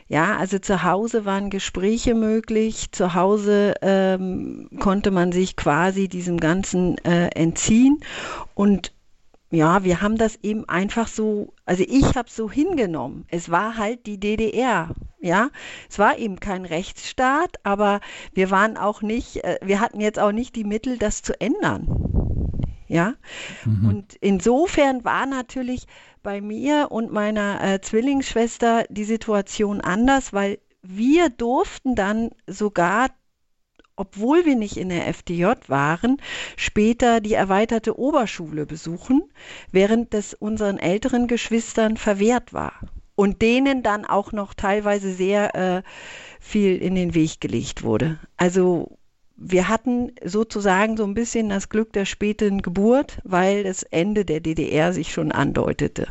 Ja, 0.08 0.36
also 0.36 0.58
zu 0.58 0.82
Hause 0.82 1.24
waren 1.24 1.50
Gespräche 1.50 2.16
möglich, 2.16 2.90
zu 2.90 3.14
Hause 3.14 3.74
ähm, 3.80 4.68
konnte 4.80 5.12
man 5.12 5.30
sich 5.30 5.54
quasi 5.54 6.08
diesem 6.08 6.38
Ganzen 6.38 6.98
äh, 7.04 7.28
entziehen 7.28 8.00
und 8.56 8.92
ja, 9.54 9.84
wir 9.84 10.02
haben 10.02 10.18
das 10.18 10.38
eben 10.42 10.68
einfach 10.68 11.08
so, 11.08 11.54
also 11.64 11.84
ich 11.86 12.16
habe 12.16 12.28
so 12.28 12.50
hingenommen. 12.50 13.24
Es 13.28 13.50
war 13.50 13.76
halt 13.76 14.06
die 14.06 14.18
DDR, 14.18 14.90
ja. 15.20 15.50
Es 15.88 15.98
war 15.98 16.18
eben 16.18 16.40
kein 16.40 16.64
Rechtsstaat, 16.64 17.56
aber 17.62 18.00
wir 18.32 18.50
waren 18.50 18.76
auch 18.76 19.00
nicht, 19.02 19.44
äh, 19.44 19.58
wir 19.62 19.80
hatten 19.80 20.00
jetzt 20.00 20.18
auch 20.18 20.32
nicht 20.32 20.56
die 20.56 20.64
Mittel, 20.64 20.98
das 20.98 21.22
zu 21.22 21.40
ändern. 21.40 21.86
Ja. 22.88 23.14
Mhm. 23.64 23.88
Und 23.88 24.14
insofern 24.20 25.04
war 25.04 25.26
natürlich 25.26 25.86
bei 26.22 26.40
mir 26.40 26.88
und 26.90 27.12
meiner 27.12 27.62
äh, 27.62 27.80
Zwillingsschwester 27.80 28.84
die 28.90 29.04
Situation 29.04 29.80
anders, 29.80 30.32
weil 30.32 30.58
wir 30.82 31.30
durften 31.30 31.94
dann 31.94 32.30
sogar 32.46 33.08
obwohl 33.96 34.44
wir 34.44 34.56
nicht 34.56 34.76
in 34.76 34.88
der 34.88 35.06
FDJ 35.08 35.46
waren, 35.68 36.18
später 36.56 37.20
die 37.20 37.34
erweiterte 37.34 37.98
Oberschule 37.98 38.66
besuchen, 38.66 39.22
während 39.70 40.14
das 40.14 40.34
unseren 40.34 40.78
älteren 40.78 41.26
Geschwistern 41.26 41.96
verwehrt 41.96 42.52
war 42.52 42.72
und 43.14 43.42
denen 43.42 43.82
dann 43.82 44.04
auch 44.04 44.32
noch 44.32 44.54
teilweise 44.54 45.12
sehr 45.12 45.54
äh, 45.54 45.82
viel 46.40 46.76
in 46.76 46.94
den 46.94 47.14
Weg 47.14 47.40
gelegt 47.40 47.82
wurde. 47.82 48.18
Also 48.36 48.98
wir 49.36 49.68
hatten 49.68 50.12
sozusagen 50.24 50.96
so 50.96 51.04
ein 51.04 51.14
bisschen 51.14 51.48
das 51.48 51.68
Glück 51.68 51.92
der 51.92 52.04
späten 52.04 52.62
Geburt, 52.62 53.18
weil 53.24 53.64
das 53.64 53.82
Ende 53.82 54.24
der 54.24 54.40
DDR 54.40 54.92
sich 54.92 55.12
schon 55.12 55.32
andeutete. 55.32 56.08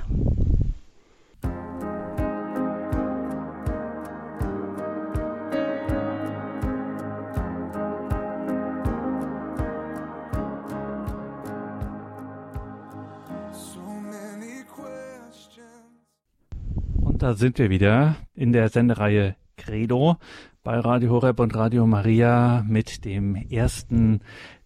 Da 17.24 17.36
sind 17.36 17.58
wir 17.58 17.70
wieder 17.70 18.18
in 18.36 18.51
der 18.51 18.68
Sendereihe 18.68 19.38
Credo 19.56 20.18
bei 20.62 20.77
Radio 20.77 21.12
Horeb 21.12 21.39
und 21.39 21.56
Radio 21.56 21.88
Maria 21.88 22.65
mit 22.68 23.06
dem 23.06 23.38
ersten 23.38 24.20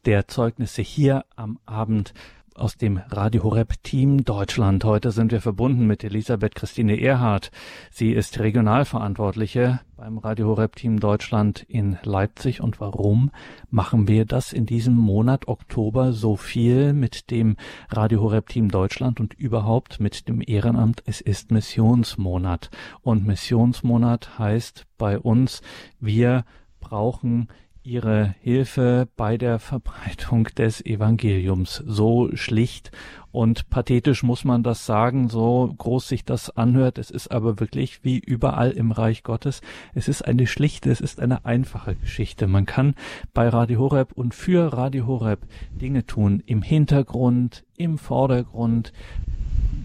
der 0.06 0.28
Zeugnisse 0.28 0.82
hier 0.82 1.24
am 1.36 1.60
Abend 1.68 2.16
aus 2.58 2.76
dem 2.76 2.98
Radio 3.10 3.44
Horeb 3.44 3.84
Team 3.84 4.24
Deutschland. 4.24 4.84
Heute 4.84 5.12
sind 5.12 5.32
wir 5.32 5.42
verbunden 5.42 5.86
mit 5.86 6.04
Elisabeth 6.04 6.56
Christine 6.56 7.00
Erhardt. 7.00 7.52
Sie 7.92 8.12
ist 8.12 8.40
Regionalverantwortliche 8.40 9.80
beim 9.96 10.18
Radio 10.18 10.48
Horeb 10.48 10.76
Team 10.76 11.00
Deutschland 11.00 11.64
in 11.68 11.98
Leipzig. 12.04 12.62
Und 12.62 12.80
warum 12.80 13.32
machen 13.70 14.08
wir 14.08 14.26
das 14.26 14.54
in 14.54 14.66
diesem 14.66 14.96
Monat 14.96 15.48
Oktober 15.48 16.14
so 16.14 16.36
viel 16.36 16.94
mit 16.94 17.30
dem 17.32 17.56
Radio 17.90 18.22
Horeb 18.22 18.50
Team 18.50 18.70
Deutschland 18.70 19.20
und 19.20 19.34
überhaupt 19.36 20.00
mit 20.00 20.28
dem 20.28 20.42
Ehrenamt? 20.46 21.04
Es 21.06 21.22
ist 21.22 21.52
Missionsmonat. 21.52 22.70
Und 23.02 23.26
Missionsmonat 23.28 24.40
heißt 24.40 24.86
bei 24.98 25.20
uns, 25.20 25.62
wir 26.00 26.44
brauchen 26.80 27.50
ihre 27.88 28.36
Hilfe 28.42 29.08
bei 29.16 29.38
der 29.38 29.60
Verbreitung 29.60 30.50
des 30.58 30.86
Evangeliums. 30.86 31.82
So 31.86 32.30
schlicht 32.36 32.92
und 33.32 33.70
pathetisch 33.70 34.24
muss 34.24 34.44
man 34.44 34.62
das 34.62 34.86
sagen, 34.86 35.30
so 35.30 35.74
groß 35.78 36.08
sich 36.08 36.26
das 36.26 36.50
anhört. 36.56 36.98
Es 36.98 37.10
ist 37.10 37.32
aber 37.32 37.60
wirklich 37.60 38.04
wie 38.04 38.20
überall 38.20 38.72
im 38.72 38.92
Reich 38.92 39.24
Gottes. 39.24 39.62
Es 39.94 40.08
ist 40.08 40.24
eine 40.24 40.48
schlichte, 40.48 40.92
es 40.92 41.02
ist 41.02 41.20
eine 41.20 41.46
einfache 41.46 41.96
Geschichte. 41.96 42.48
Man 42.48 42.66
kann 42.66 42.96
bei 43.34 43.48
Radio 43.48 43.80
Horeb 43.80 44.12
und 44.14 44.36
für 44.36 44.74
Radio 44.74 45.08
Horeb 45.08 45.46
Dinge 45.72 46.06
tun 46.06 46.44
im 46.46 46.62
Hintergrund, 46.62 47.64
im 47.78 47.98
Vordergrund, 47.98 48.92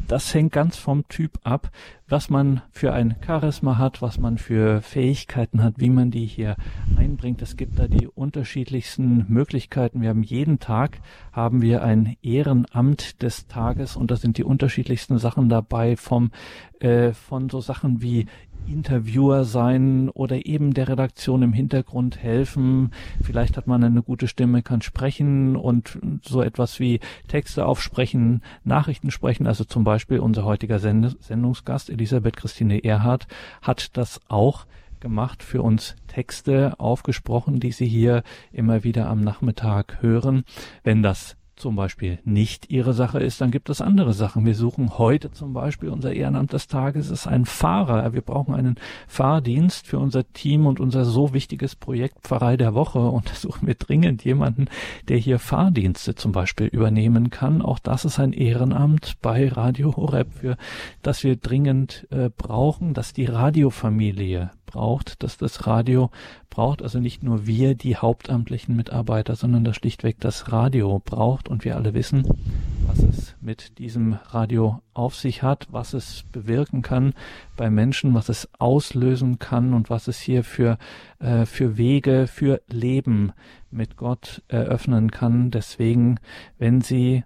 das 0.08 0.34
hängt 0.34 0.52
ganz 0.52 0.76
vom 0.76 1.08
Typ 1.08 1.38
ab, 1.42 1.70
was 2.06 2.28
man 2.28 2.60
für 2.70 2.92
ein 2.92 3.16
Charisma 3.24 3.78
hat, 3.78 4.02
was 4.02 4.18
man 4.18 4.36
für 4.36 4.82
Fähigkeiten 4.82 5.62
hat, 5.62 5.74
wie 5.78 5.88
man 5.88 6.10
die 6.10 6.26
hier 6.26 6.56
einbringt. 6.96 7.40
Es 7.40 7.56
gibt 7.56 7.78
da 7.78 7.88
die 7.88 8.06
unterschiedlichsten 8.06 9.24
Möglichkeiten. 9.28 10.02
Wir 10.02 10.10
haben 10.10 10.22
jeden 10.22 10.58
Tag 10.58 11.00
haben 11.32 11.62
wir 11.62 11.82
ein 11.82 12.16
Ehrenamt 12.22 13.22
des 13.22 13.46
Tages 13.46 13.96
und 13.96 14.10
da 14.10 14.16
sind 14.16 14.36
die 14.36 14.44
unterschiedlichsten 14.44 15.18
Sachen 15.18 15.48
dabei 15.48 15.96
vom 15.96 16.30
äh, 16.80 17.12
von 17.12 17.48
so 17.48 17.60
Sachen 17.60 18.02
wie 18.02 18.26
Interviewer 18.66 19.44
sein 19.44 20.08
oder 20.08 20.46
eben 20.46 20.74
der 20.74 20.88
Redaktion 20.88 21.42
im 21.42 21.52
Hintergrund 21.52 22.18
helfen. 22.18 22.90
Vielleicht 23.22 23.56
hat 23.56 23.66
man 23.66 23.84
eine 23.84 24.02
gute 24.02 24.28
Stimme, 24.28 24.62
kann 24.62 24.82
sprechen 24.82 25.56
und 25.56 25.98
so 26.22 26.42
etwas 26.42 26.80
wie 26.80 27.00
Texte 27.28 27.66
aufsprechen, 27.66 28.42
Nachrichten 28.64 29.10
sprechen. 29.10 29.46
Also 29.46 29.64
zum 29.64 29.84
Beispiel 29.84 30.18
unser 30.18 30.44
heutiger 30.44 30.78
Send 30.78 31.16
Sendungsgast 31.20 31.90
Elisabeth 31.90 32.36
Christine 32.36 32.82
Erhardt 32.84 33.26
hat 33.60 33.96
das 33.96 34.20
auch 34.28 34.66
gemacht, 35.00 35.42
für 35.42 35.62
uns 35.62 35.96
Texte 36.06 36.78
aufgesprochen, 36.78 37.60
die 37.60 37.72
Sie 37.72 37.86
hier 37.86 38.22
immer 38.52 38.84
wieder 38.84 39.08
am 39.08 39.20
Nachmittag 39.20 40.00
hören. 40.00 40.44
Wenn 40.84 41.02
das 41.02 41.36
zum 41.56 41.76
Beispiel 41.76 42.18
nicht 42.24 42.70
ihre 42.70 42.92
Sache 42.92 43.20
ist, 43.20 43.40
dann 43.40 43.50
gibt 43.50 43.70
es 43.70 43.80
andere 43.80 44.12
Sachen. 44.12 44.44
Wir 44.44 44.54
suchen 44.54 44.98
heute 44.98 45.30
zum 45.32 45.52
Beispiel 45.52 45.90
unser 45.90 46.12
Ehrenamt 46.12 46.52
des 46.52 46.66
Tages 46.66 47.10
ist 47.10 47.26
ein 47.26 47.44
Fahrer. 47.44 48.12
Wir 48.12 48.22
brauchen 48.22 48.54
einen 48.54 48.76
Fahrdienst 49.06 49.86
für 49.86 49.98
unser 49.98 50.30
Team 50.32 50.66
und 50.66 50.80
unser 50.80 51.04
so 51.04 51.34
wichtiges 51.34 51.76
Projekt 51.76 52.22
Pfarrei 52.22 52.56
der 52.56 52.74
Woche 52.74 53.00
und 53.00 53.30
da 53.30 53.34
suchen 53.34 53.66
wir 53.66 53.74
dringend 53.74 54.24
jemanden, 54.24 54.66
der 55.08 55.18
hier 55.18 55.38
Fahrdienste 55.38 56.14
zum 56.14 56.32
Beispiel 56.32 56.66
übernehmen 56.66 57.30
kann. 57.30 57.62
Auch 57.62 57.78
das 57.78 58.04
ist 58.04 58.18
ein 58.18 58.32
Ehrenamt 58.32 59.16
bei 59.20 59.48
Radio 59.48 59.96
Horeb, 59.96 60.32
für 60.32 60.56
das 61.02 61.22
wir 61.24 61.36
dringend 61.36 62.06
äh, 62.10 62.30
brauchen, 62.30 62.94
dass 62.94 63.12
die 63.12 63.26
Radiofamilie 63.26 64.50
braucht, 64.72 65.22
dass 65.22 65.36
das 65.36 65.66
Radio 65.66 66.10
braucht, 66.50 66.82
also 66.82 66.98
nicht 66.98 67.22
nur 67.22 67.46
wir, 67.46 67.74
die 67.74 67.96
hauptamtlichen 67.96 68.74
Mitarbeiter, 68.74 69.36
sondern 69.36 69.64
das 69.64 69.76
schlichtweg 69.76 70.18
das 70.20 70.50
Radio 70.50 71.00
braucht 71.04 71.48
und 71.48 71.64
wir 71.64 71.76
alle 71.76 71.94
wissen, 71.94 72.26
was 72.86 72.98
es 72.98 73.36
mit 73.40 73.78
diesem 73.78 74.14
Radio 74.30 74.80
auf 74.94 75.14
sich 75.14 75.42
hat, 75.42 75.68
was 75.70 75.94
es 75.94 76.24
bewirken 76.32 76.82
kann 76.82 77.14
bei 77.56 77.70
Menschen, 77.70 78.14
was 78.14 78.28
es 78.28 78.48
auslösen 78.58 79.38
kann 79.38 79.74
und 79.74 79.90
was 79.90 80.08
es 80.08 80.18
hier 80.18 80.42
für, 80.44 80.78
äh, 81.20 81.46
für 81.46 81.76
Wege, 81.76 82.26
für 82.26 82.60
Leben 82.68 83.32
mit 83.70 83.96
Gott 83.96 84.42
eröffnen 84.48 85.10
kann. 85.10 85.50
Deswegen, 85.50 86.18
wenn 86.58 86.80
Sie 86.80 87.24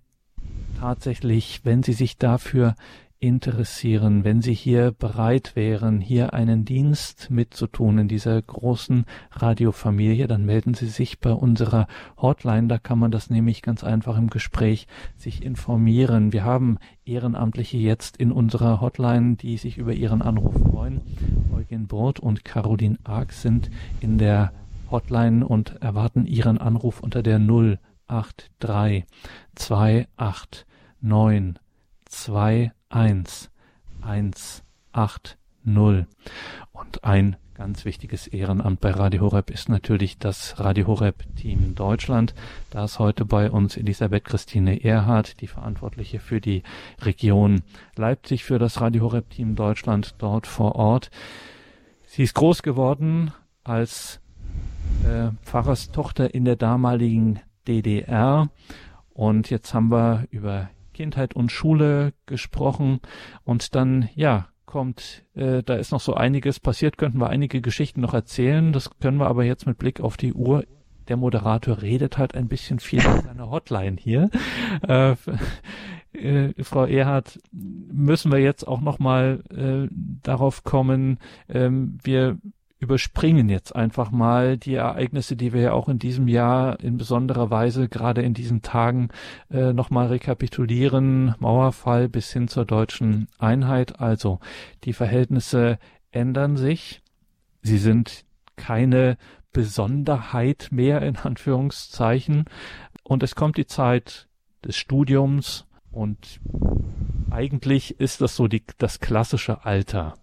tatsächlich, 0.79 1.61
wenn 1.65 1.83
Sie 1.83 1.93
sich 1.93 2.19
dafür 2.19 2.75
interessieren, 3.19 4.25
wenn 4.25 4.43
Sie 4.43 4.53
hier 4.53 4.93
bereit 4.93 5.57
wären, 5.57 6.01
hier 6.01 6.35
einen 6.35 6.65
Dienst 6.65 7.31
mitzutun 7.31 7.99
in 7.99 8.09
dieser 8.09 8.41
großen 8.41 9.07
Radiofamilie, 9.31 10.27
dann 10.27 10.45
melden 10.45 10.75
Sie 10.75 10.89
sich 10.89 11.19
bei 11.21 11.33
unserer 11.33 11.87
Hotline. 12.17 12.69
Da 12.69 12.79
kann 12.79 12.99
man 12.99 13.11
das 13.11 13.31
nämlich 13.31 13.63
ganz 13.63 13.85
einfach 13.85 14.19
im 14.19 14.29
Gespräch 14.29 14.87
sich 15.17 15.43
informieren. 15.43 16.33
Wir 16.33 16.45
haben 16.45 16.79
Ehrenamtliche 17.05 17.79
jetzt 17.79 18.17
in 18.19 18.33
unserer 18.33 18.81
Hotline, 18.81 19.37
die 19.37 19.57
sich 19.57 19.79
über 19.79 19.95
Ihren 19.95 20.23
Anruf 20.23 20.55
freuen. 20.55 21.01
Eugen 21.55 21.87
Burt 21.87 22.21
und 22.21 22.45
Caroline 22.45 22.99
Ark 23.05 23.33
sind 23.33 23.71
in 24.01 24.19
der 24.19 24.53
Hotline 24.91 25.47
und 25.47 25.83
erwarten 25.83 26.27
Ihren 26.27 26.59
Anruf 26.59 27.01
unter 27.01 27.23
der 27.23 27.39
083 27.39 29.05
28 30.17 30.67
9 31.01 31.59
2 32.07 32.73
eins 32.89 33.51
eins 34.01 34.63
acht 34.93 35.37
null 35.65 36.07
und 36.73 37.05
ein 37.05 37.37
ganz 37.55 37.85
wichtiges 37.87 38.27
Ehrenamt 38.27 38.81
bei 38.81 38.91
Radio 38.91 39.23
Horeb 39.23 39.51
ist 39.51 39.69
natürlich 39.71 40.19
das 40.19 40.61
Radio 40.61 40.87
Horeb 40.87 41.25
Team 41.37 41.75
Deutschland. 41.75 42.35
Da 42.69 42.85
ist 42.85 42.99
heute 42.99 43.25
bei 43.25 43.51
uns 43.51 43.79
Elisabeth 43.79 44.27
Christine 44.27 44.85
Erhardt, 44.85 45.41
die 45.41 45.47
Verantwortliche 45.47 46.21
für 46.21 46.41
die 46.41 46.63
Region 47.01 47.63
Leipzig 47.97 48.45
für 48.45 48.59
das 48.59 48.81
Radio 48.83 49.05
Horeb 49.05 49.31
Team 49.31 49.57
Deutschland 49.57 50.15
dort 50.19 50.47
vor 50.47 50.77
Ort. 50.77 51.11
Sie 52.05 52.23
ist 52.23 52.35
groß 52.35 52.63
geworden 52.63 53.33
als 53.65 54.21
äh, 55.05 55.31
Pfarrerstochter 55.43 56.35
in 56.35 56.45
der 56.45 56.57
damaligen 56.57 57.41
DDR 57.67 58.51
und 59.15 59.49
jetzt 59.49 59.73
haben 59.73 59.91
wir 59.91 60.27
über 60.31 60.69
Kindheit 60.97 61.35
und 61.35 61.53
Schule 61.53 62.15
gesprochen. 62.25 63.01
Und 63.45 63.75
dann, 63.75 64.09
ja, 64.15 64.49
kommt, 64.65 65.23
äh, 65.35 65.63
da 65.63 65.75
ist 65.75 65.93
noch 65.93 66.01
so 66.01 66.15
einiges 66.15 66.59
passiert, 66.59 66.99
könnten 66.99 67.21
wir 67.21 67.29
einige 67.29 67.61
Geschichten 67.61 68.01
noch 68.01 68.15
erzählen, 68.15 68.73
das 68.73 68.91
können 68.99 69.19
wir 69.19 69.29
aber 69.29 69.45
jetzt 69.45 69.67
mit 69.67 69.79
Blick 69.79 70.01
auf 70.01 70.17
die 70.17 70.33
Uhr. 70.33 70.65
Der 71.09 71.17
Moderator 71.17 71.83
redet 71.83 72.19
halt 72.19 72.35
ein 72.35 72.49
bisschen 72.49 72.81
viel 72.81 72.99
in 72.99 73.23
seiner 73.23 73.51
Hotline 73.51 73.97
hier. 73.99 74.29
Äh, 74.89 75.15
äh, 76.13 76.65
Frau 76.65 76.85
Erhardt, 76.85 77.39
müssen 77.53 78.33
wir 78.33 78.39
jetzt 78.39 78.67
auch 78.67 78.81
noch 78.81 78.99
mal 78.99 79.43
äh, 79.51 79.89
darauf 80.23 80.65
kommen, 80.65 81.19
ähm, 81.49 81.99
wir 82.03 82.39
überspringen 82.79 83.49
jetzt 83.49 83.75
einfach 83.75 84.11
mal 84.11 84.59
die 84.59 84.75
Ereignisse, 84.75 85.37
die 85.37 85.53
wir 85.53 85.61
ja 85.63 85.73
auch 85.73 85.89
in 85.89 85.99
diesem 85.99 86.29
Jahr 86.29 86.79
in 86.81 86.99
besonderer 86.99 87.51
Weise 87.51 87.89
gerade 87.89 88.23
in 88.23 88.35
diesen 88.35 88.63
Tagen 88.63 89.09
äh, 89.51 89.73
nochmal 89.73 90.09
rekapitulieren. 90.09 91.35
Mauerfall 91.39 92.09
bis 92.09 92.33
hin 92.33 92.49
zur 92.49 92.67
deutschen 92.67 93.29
Einheit. 93.39 94.01
Also 94.01 94.41
die 94.85 94.93
Verhältnisse 94.93 95.79
ändern 96.11 96.57
sich. 96.57 97.03
Sie 97.63 97.79
sind 97.79 98.25
keine 98.57 99.17
Besonderheit 99.53 100.69
mehr 100.71 101.01
in 101.01 101.17
Anführungszeichen. 101.17 102.45
Und 103.03 103.23
es 103.23 103.35
kommt 103.35 103.57
die 103.57 103.67
Zeit 103.67 104.29
des 104.65 104.77
Studiums 104.77 105.67
und 105.91 106.41
eigentlich 107.31 108.01
ist 108.01 108.21
das 108.21 108.37
so 108.37 108.49
die, 108.49 108.63
das 108.79 109.01
klassische 109.01 109.65
Alter 109.65 110.15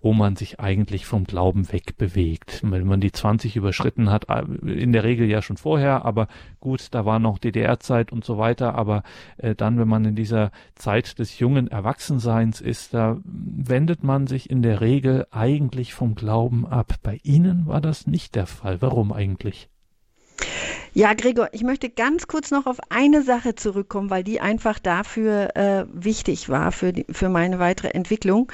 wo 0.00 0.12
man 0.12 0.36
sich 0.36 0.60
eigentlich 0.60 1.06
vom 1.06 1.24
Glauben 1.24 1.72
wegbewegt. 1.72 2.60
Wenn 2.62 2.86
man 2.86 3.00
die 3.00 3.12
20 3.12 3.56
überschritten 3.56 4.10
hat, 4.10 4.28
äh, 4.28 4.42
in 4.70 4.92
der 4.92 5.04
Regel 5.04 5.28
ja 5.28 5.42
schon 5.42 5.56
vorher, 5.56 6.04
aber 6.04 6.28
gut, 6.60 6.88
da 6.92 7.04
war 7.04 7.18
noch 7.18 7.38
DDR-Zeit 7.38 8.12
und 8.12 8.24
so 8.24 8.38
weiter, 8.38 8.74
aber 8.74 9.02
äh, 9.38 9.54
dann, 9.54 9.78
wenn 9.78 9.88
man 9.88 10.04
in 10.04 10.14
dieser 10.14 10.50
Zeit 10.74 11.18
des 11.18 11.38
jungen 11.38 11.68
Erwachsenseins 11.68 12.60
ist, 12.60 12.94
da 12.94 13.18
wendet 13.24 14.02
man 14.02 14.26
sich 14.26 14.50
in 14.50 14.62
der 14.62 14.80
Regel 14.80 15.26
eigentlich 15.30 15.94
vom 15.94 16.14
Glauben 16.14 16.66
ab. 16.66 16.94
Bei 17.02 17.18
Ihnen 17.22 17.66
war 17.66 17.80
das 17.80 18.06
nicht 18.06 18.34
der 18.34 18.46
Fall. 18.46 18.80
Warum 18.80 19.12
eigentlich? 19.12 19.68
Ja, 20.94 21.14
Gregor, 21.14 21.50
ich 21.52 21.62
möchte 21.62 21.90
ganz 21.90 22.26
kurz 22.26 22.50
noch 22.50 22.66
auf 22.66 22.78
eine 22.88 23.22
Sache 23.22 23.54
zurückkommen, 23.54 24.10
weil 24.10 24.24
die 24.24 24.40
einfach 24.40 24.78
dafür 24.78 25.54
äh, 25.54 25.84
wichtig 25.92 26.48
war, 26.48 26.72
für, 26.72 26.92
die, 26.92 27.06
für 27.10 27.28
meine 27.28 27.58
weitere 27.58 27.88
Entwicklung. 27.88 28.50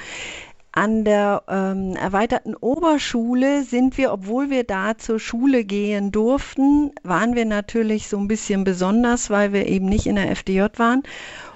An 0.77 1.05
der 1.05 1.43
ähm, 1.47 1.95
erweiterten 1.95 2.53
Oberschule 2.53 3.63
sind 3.63 3.97
wir, 3.97 4.11
obwohl 4.11 4.49
wir 4.49 4.65
da 4.65 4.97
zur 4.97 5.21
Schule 5.21 5.63
gehen 5.63 6.11
durften, 6.11 6.91
waren 7.01 7.33
wir 7.33 7.45
natürlich 7.45 8.09
so 8.09 8.17
ein 8.17 8.27
bisschen 8.27 8.65
besonders, 8.65 9.29
weil 9.29 9.53
wir 9.53 9.67
eben 9.67 9.85
nicht 9.85 10.05
in 10.05 10.15
der 10.15 10.29
FDJ 10.31 10.65
waren. 10.75 11.03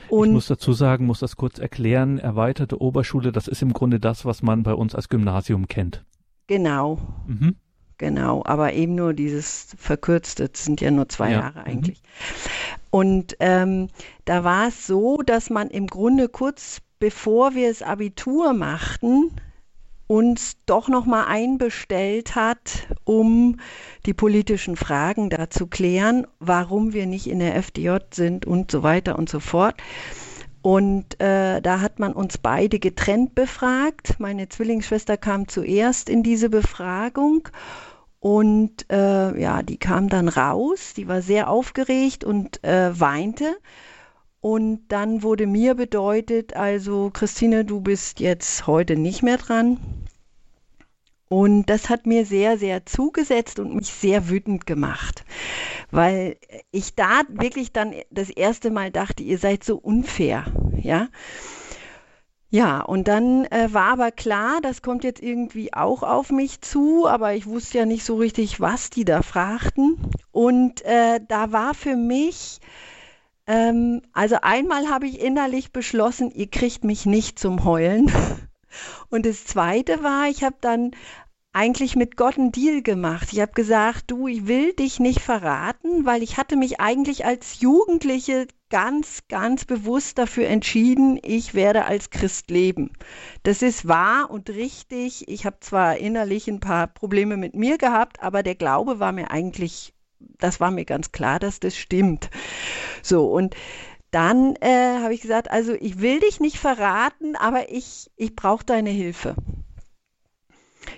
Und 0.08 0.27
ich 0.27 0.34
muss 0.34 0.47
dazu 0.47 0.71
sagen, 0.71 1.05
muss 1.05 1.19
das 1.19 1.36
kurz 1.36 1.60
erklären. 1.60 2.17
Erweiterte 2.17 2.82
Oberschule, 2.82 3.34
das 3.34 3.49
ist 3.49 3.62
im 3.62 3.73
Grunde 3.73 3.99
das, 3.99 4.23
was 4.23 4.41
man 4.41 4.63
bei 4.63 4.73
uns 4.73 4.95
als 4.95 5.10
Gymnasium 5.10 5.67
kennt. 5.67 6.05
Genau. 6.47 6.97
Mhm. 7.27 7.58
Genau, 7.97 8.43
aber 8.45 8.71
eben 8.71 8.95
nur 8.95 9.13
dieses 9.13 9.75
verkürzte, 9.77 10.47
das 10.47 10.63
sind 10.63 10.79
ja 10.79 10.91
nur 10.91 11.10
zwei 11.10 11.32
ja. 11.32 11.39
Jahre 11.41 11.60
mhm. 11.60 11.65
eigentlich. 11.65 12.01
Mhm. 12.01 12.77
Und 12.91 13.36
ähm, 13.41 13.89
da 14.23 14.45
war 14.45 14.69
es 14.69 14.88
so, 14.88 15.17
dass 15.17 15.49
man 15.49 15.67
im 15.67 15.88
Grunde 15.88 16.29
kurz 16.29 16.82
bevor 16.99 17.55
wir 17.55 17.69
das 17.69 17.81
Abitur 17.81 18.53
machten, 18.53 19.31
uns 20.07 20.57
doch 20.65 20.88
noch 20.89 21.05
mal 21.05 21.25
einbestellt 21.25 22.35
hat, 22.35 22.88
um 23.03 23.59
die 24.05 24.13
politischen 24.13 24.75
Fragen 24.75 25.29
da 25.29 25.49
zu 25.49 25.67
klären, 25.67 26.25
warum 26.39 26.93
wir 26.93 27.05
nicht 27.05 27.27
in 27.27 27.39
der 27.39 27.55
FDJ 27.55 27.97
sind 28.13 28.45
und 28.45 28.71
so 28.71 28.83
weiter 28.83 29.17
und 29.19 29.29
so 29.29 29.39
fort. 29.39 29.75
Und 30.62 31.19
äh, 31.21 31.62
da 31.62 31.79
hat 31.81 31.99
man 31.99 32.13
uns 32.13 32.38
beide 32.38 32.79
getrennt 32.79 33.35
befragt. 33.35 34.19
Meine 34.19 34.49
Zwillingsschwester 34.49 35.17
kam 35.17 35.47
zuerst 35.47 36.09
in 36.09 36.23
diese 36.23 36.49
Befragung 36.49 37.47
Und 38.19 38.89
äh, 38.91 39.39
ja, 39.41 39.63
die 39.63 39.77
kam 39.77 40.09
dann 40.09 40.27
raus, 40.29 40.93
die 40.95 41.07
war 41.07 41.21
sehr 41.21 41.49
aufgeregt 41.49 42.23
und 42.25 42.63
äh, 42.63 42.99
weinte. 42.99 43.57
Und 44.41 44.88
dann 44.88 45.21
wurde 45.21 45.47
mir 45.47 45.75
bedeutet, 45.75 46.56
also 46.56 47.10
Christine, 47.12 47.65
du 47.65 47.82
bist 47.82 48.19
jetzt 48.19 48.67
heute 48.67 48.95
nicht 48.95 49.21
mehr 49.21 49.38
dran. 49.38 49.78
Und 51.30 51.67
das 51.67 51.89
hat 51.89 52.08
mir 52.08 52.25
sehr, 52.25 52.58
sehr 52.58 52.86
zugesetzt 52.88 53.60
und 53.60 53.75
mich 53.75 53.88
sehr 53.88 54.30
wütend 54.30 54.65
gemacht, 54.65 55.23
weil 55.91 56.38
ich 56.71 56.95
da 56.95 57.21
wirklich 57.28 57.71
dann 57.71 57.93
das 58.10 58.32
erste 58.32 58.71
Mal 58.71 58.89
dachte, 58.89 59.21
ihr 59.21 59.38
seid 59.38 59.63
so 59.63 59.78
unfair, 59.78 60.45
ja. 60.75 61.08
Ja, 62.52 62.82
und 62.82 63.08
dann 63.08 63.45
äh, 63.45 63.71
war 63.71 63.91
aber 63.91 64.12
klar, 64.12 64.60
das 64.63 64.82
kommt 64.82 65.04
jetzt 65.04 65.21
irgendwie 65.21 65.71
auch 65.71 66.02
auf 66.02 66.32
mich 66.32 66.62
zu, 66.62 67.06
aber 67.08 67.36
ich 67.36 67.45
wusste 67.45 67.78
ja 67.78 67.86
nicht 67.86 68.04
so 68.04 68.15
richtig, 68.15 68.60
was 68.60 68.89
die 68.89 69.06
da 69.06 69.21
fragten. 69.21 69.97
Und 70.32 70.84
äh, 70.84 71.19
da 71.28 71.52
war 71.52 71.75
für 71.75 71.95
mich, 71.95 72.60
ähm, 73.49 74.03
also 74.13 74.38
einmal 74.41 74.89
habe 74.89 75.07
ich 75.07 75.19
innerlich 75.19 75.71
beschlossen, 75.71 76.31
ihr 76.31 76.47
kriegt 76.47 76.83
mich 76.83 77.07
nicht 77.07 77.39
zum 77.39 77.65
Heulen. 77.65 78.12
Und 79.09 79.25
das 79.25 79.45
Zweite 79.45 80.03
war, 80.03 80.29
ich 80.29 80.43
habe 80.43 80.57
dann 80.62 80.91
eigentlich 81.51 81.95
mit 81.95 82.15
Gott 82.15 82.38
einen 82.38 82.51
Deal 82.51 82.83
gemacht. 82.83 83.29
Ich 83.33 83.39
habe 83.41 83.53
gesagt, 83.53 84.12
du, 84.12 84.27
ich 84.27 84.45
will 84.45 84.73
dich 84.73 84.99
nicht 84.99 85.19
verraten, 85.19 86.05
weil 86.05 86.21
ich 86.21 86.38
hatte 86.38 86.55
mich 86.55 86.79
eigentlich 86.79 87.25
als 87.25 87.59
Jugendliche 87.59 88.45
ganz, 88.69 89.23
ganz 89.29 89.65
bewusst 89.65 90.19
dafür 90.19 90.47
entschieden, 90.47 91.19
ich 91.23 91.55
werde 91.55 91.85
als 91.85 92.12
Christ 92.12 92.51
leben. 92.51 92.91
Das 93.41 93.63
ist 93.63 93.88
wahr 93.88 94.29
und 94.29 94.51
richtig. 94.51 95.27
Ich 95.27 95.47
habe 95.47 95.57
zwar 95.59 95.97
innerlich 95.97 96.47
ein 96.47 96.59
paar 96.59 96.85
Probleme 96.85 97.35
mit 97.35 97.55
mir 97.55 97.79
gehabt, 97.79 98.21
aber 98.21 98.43
der 98.43 98.53
Glaube 98.53 98.99
war 98.99 99.12
mir 99.12 99.31
eigentlich, 99.31 99.95
das 100.19 100.60
war 100.60 100.71
mir 100.71 100.86
ganz 100.86 101.12
klar, 101.12 101.39
dass 101.39 101.60
das 101.60 101.75
stimmt. 101.75 102.29
So, 103.01 103.27
und 103.27 103.55
dann 104.12 104.55
äh, 104.62 104.99
habe 105.01 105.13
ich 105.13 105.21
gesagt, 105.21 105.51
also 105.51 105.73
ich 105.73 106.01
will 106.01 106.19
dich 106.19 106.39
nicht 106.39 106.58
verraten, 106.58 107.36
aber 107.36 107.71
ich, 107.71 108.10
ich 108.15 108.36
brauche 108.36 108.65
deine 108.65 108.89
Hilfe. 108.89 109.36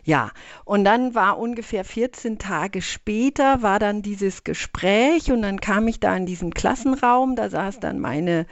Ja, 0.03 0.31
und 0.63 0.85
dann 0.85 1.13
war 1.15 1.37
ungefähr 1.37 1.83
14 1.83 2.39
Tage 2.39 2.81
später, 2.81 3.61
war 3.61 3.79
dann 3.79 4.01
dieses 4.01 4.43
Gespräch 4.43 5.31
und 5.31 5.41
dann 5.41 5.59
kam 5.59 5.87
ich 5.87 5.99
da 5.99 6.15
in 6.15 6.25
diesen 6.25 6.53
Klassenraum, 6.53 7.35
da 7.35 7.49
saß 7.49 7.79
dann 7.79 7.99
meine 7.99 8.45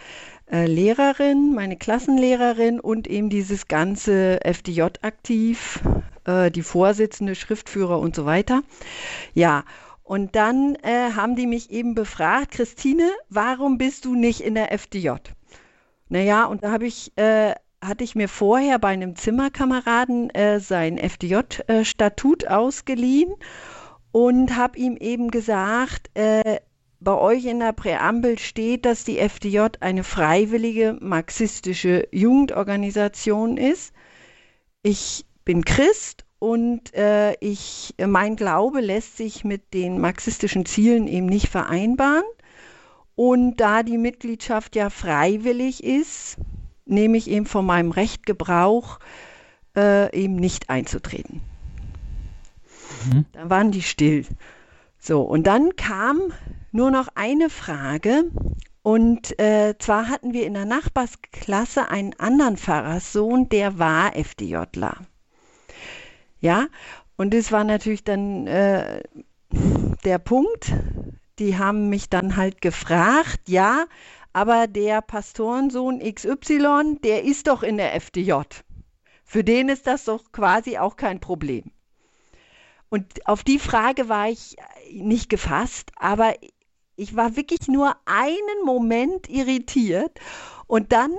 äh, 0.51 0.65
Lehrerin, 0.65 1.53
meine 1.55 1.77
Klassenlehrerin 1.77 2.79
und 2.79 3.08
eben 3.08 3.29
dieses 3.29 3.67
ganze 3.67 4.43
FDJ 4.43 4.82
aktiv, 5.01 5.79
äh, 6.25 6.51
die 6.51 6.63
Vorsitzende, 6.63 7.36
Schriftführer 7.36 7.99
und 7.99 8.15
so 8.15 8.25
weiter. 8.25 8.63
Ja, 9.34 9.63
und 9.63 9.88
dann 10.36 10.76
äh, 10.82 11.12
haben 11.15 11.36
die 11.36 11.45
mich 11.45 11.69
eben 11.69 11.93
befragt, 11.93 12.52
Christine, 12.52 13.12
warum 13.30 13.78
bist 13.78 14.06
du 14.06 14.15
nicht 14.15 14.41
in 14.41 14.56
der 14.56 14.72
FDJ? 14.72 15.12
Naja, 16.08 16.45
und 16.45 16.63
da 16.63 16.72
habe 16.72 16.88
ich 16.88 17.15
äh, 17.17 17.54
hatte 17.82 18.04
ich 18.04 18.15
mir 18.15 18.28
vorher 18.28 18.80
bei 18.80 18.89
einem 18.89 19.15
Zimmerkameraden 19.15 20.30
äh, 20.32 20.60
sein 20.60 20.98
FDJ-Statut 20.98 22.48
ausgeliehen 22.48 23.34
und 24.12 24.56
habe 24.56 24.78
ihm 24.78 24.98
eben 24.98 25.32
gesagt, 25.32 26.10
äh, 26.15 26.60
bei 27.00 27.13
euch 27.13 27.45
in 27.45 27.60
der 27.60 27.72
Präambel 27.72 28.38
steht, 28.39 28.86
dass 28.86 29.06
die 29.06 29.19
FDJ 29.19 29.67
eine 29.80 30.04
freiwillige 30.04 30.98
marxistische 31.00 32.08
Jugendorganisation 32.12 33.56
ist. 33.56 33.93
Ich 34.82 35.26
bin 35.45 35.63
Christ 35.63 36.26
und 36.39 36.93
äh, 36.93 37.34
ich, 37.41 37.93
mein 37.97 38.38
Glaube 38.38 38.80
lässt 38.80 39.17
sich 39.17 39.43
mit 39.43 39.73
den 39.73 39.99
marxistischen 39.99 40.65
Zielen 40.65 41.08
eben 41.08 41.25
nicht 41.25 41.49
vereinbaren. 41.49 42.23
Und 43.15 43.58
da 43.58 43.84
die 43.84 43.97
Mitgliedschaft 43.97 44.78
ja 44.78 44.89
freiwillig 44.89 45.84
ist, 45.84 46.38
nehme 46.86 47.17
ich 47.17 47.30
eben 47.30 47.45
von 47.45 47.65
meinem 47.65 47.91
Recht 47.91 48.25
Gebrauch, 48.25 48.99
äh, 49.75 50.15
eben 50.17 50.38
nicht 50.38 50.69
einzutreten. 50.69 51.41
Mhm. 53.06 53.25
Dann 53.34 53.49
waren 53.49 53.71
die 53.71 53.82
still. 53.82 54.25
So, 54.97 55.21
und 55.21 55.45
dann 55.45 55.75
kam 55.75 56.34
nur 56.71 56.91
noch 56.91 57.10
eine 57.15 57.49
Frage. 57.49 58.32
Und 58.82 59.38
äh, 59.39 59.75
zwar 59.78 60.08
hatten 60.08 60.32
wir 60.32 60.45
in 60.45 60.54
der 60.54 60.65
Nachbarsklasse 60.65 61.89
einen 61.89 62.17
anderen 62.17 62.56
Pfarrerssohn, 62.56 63.49
der 63.49 63.78
war 63.78 64.15
FDJler. 64.15 64.95
Ja, 66.39 66.67
und 67.17 67.34
das 67.34 67.52
war 67.52 67.63
natürlich 67.63 68.04
dann 68.04 68.47
äh, 68.47 69.04
der 70.04 70.19
Punkt. 70.19 70.73
Die 71.38 71.58
haben 71.58 71.89
mich 71.89 72.10
dann 72.10 72.36
halt 72.36 72.62
gefragt, 72.62 73.41
ja, 73.47 73.86
aber 74.34 74.67
der 74.67 75.02
Pastorensohn 75.02 75.99
XY, 75.99 76.99
der 77.04 77.23
ist 77.23 77.47
doch 77.47 77.63
in 77.63 77.78
der 77.78 77.95
FDJ. 77.95 78.34
Für 79.23 79.43
den 79.43 79.69
ist 79.69 79.88
das 79.88 80.06
doch 80.06 80.32
quasi 80.32 80.78
auch 80.78 80.95
kein 80.95 81.19
Problem. 81.19 81.71
Und 82.89 83.28
auf 83.28 83.43
die 83.43 83.60
Frage 83.60 84.10
war 84.10 84.30
ich 84.30 84.56
nicht 84.91 85.30
gefasst, 85.30 85.91
aber 85.95 86.34
ich 86.95 87.15
war 87.15 87.36
wirklich 87.36 87.67
nur 87.67 87.95
einen 88.06 88.65
Moment 88.65 89.30
irritiert 89.30 90.19
und 90.67 90.91
dann 90.91 91.12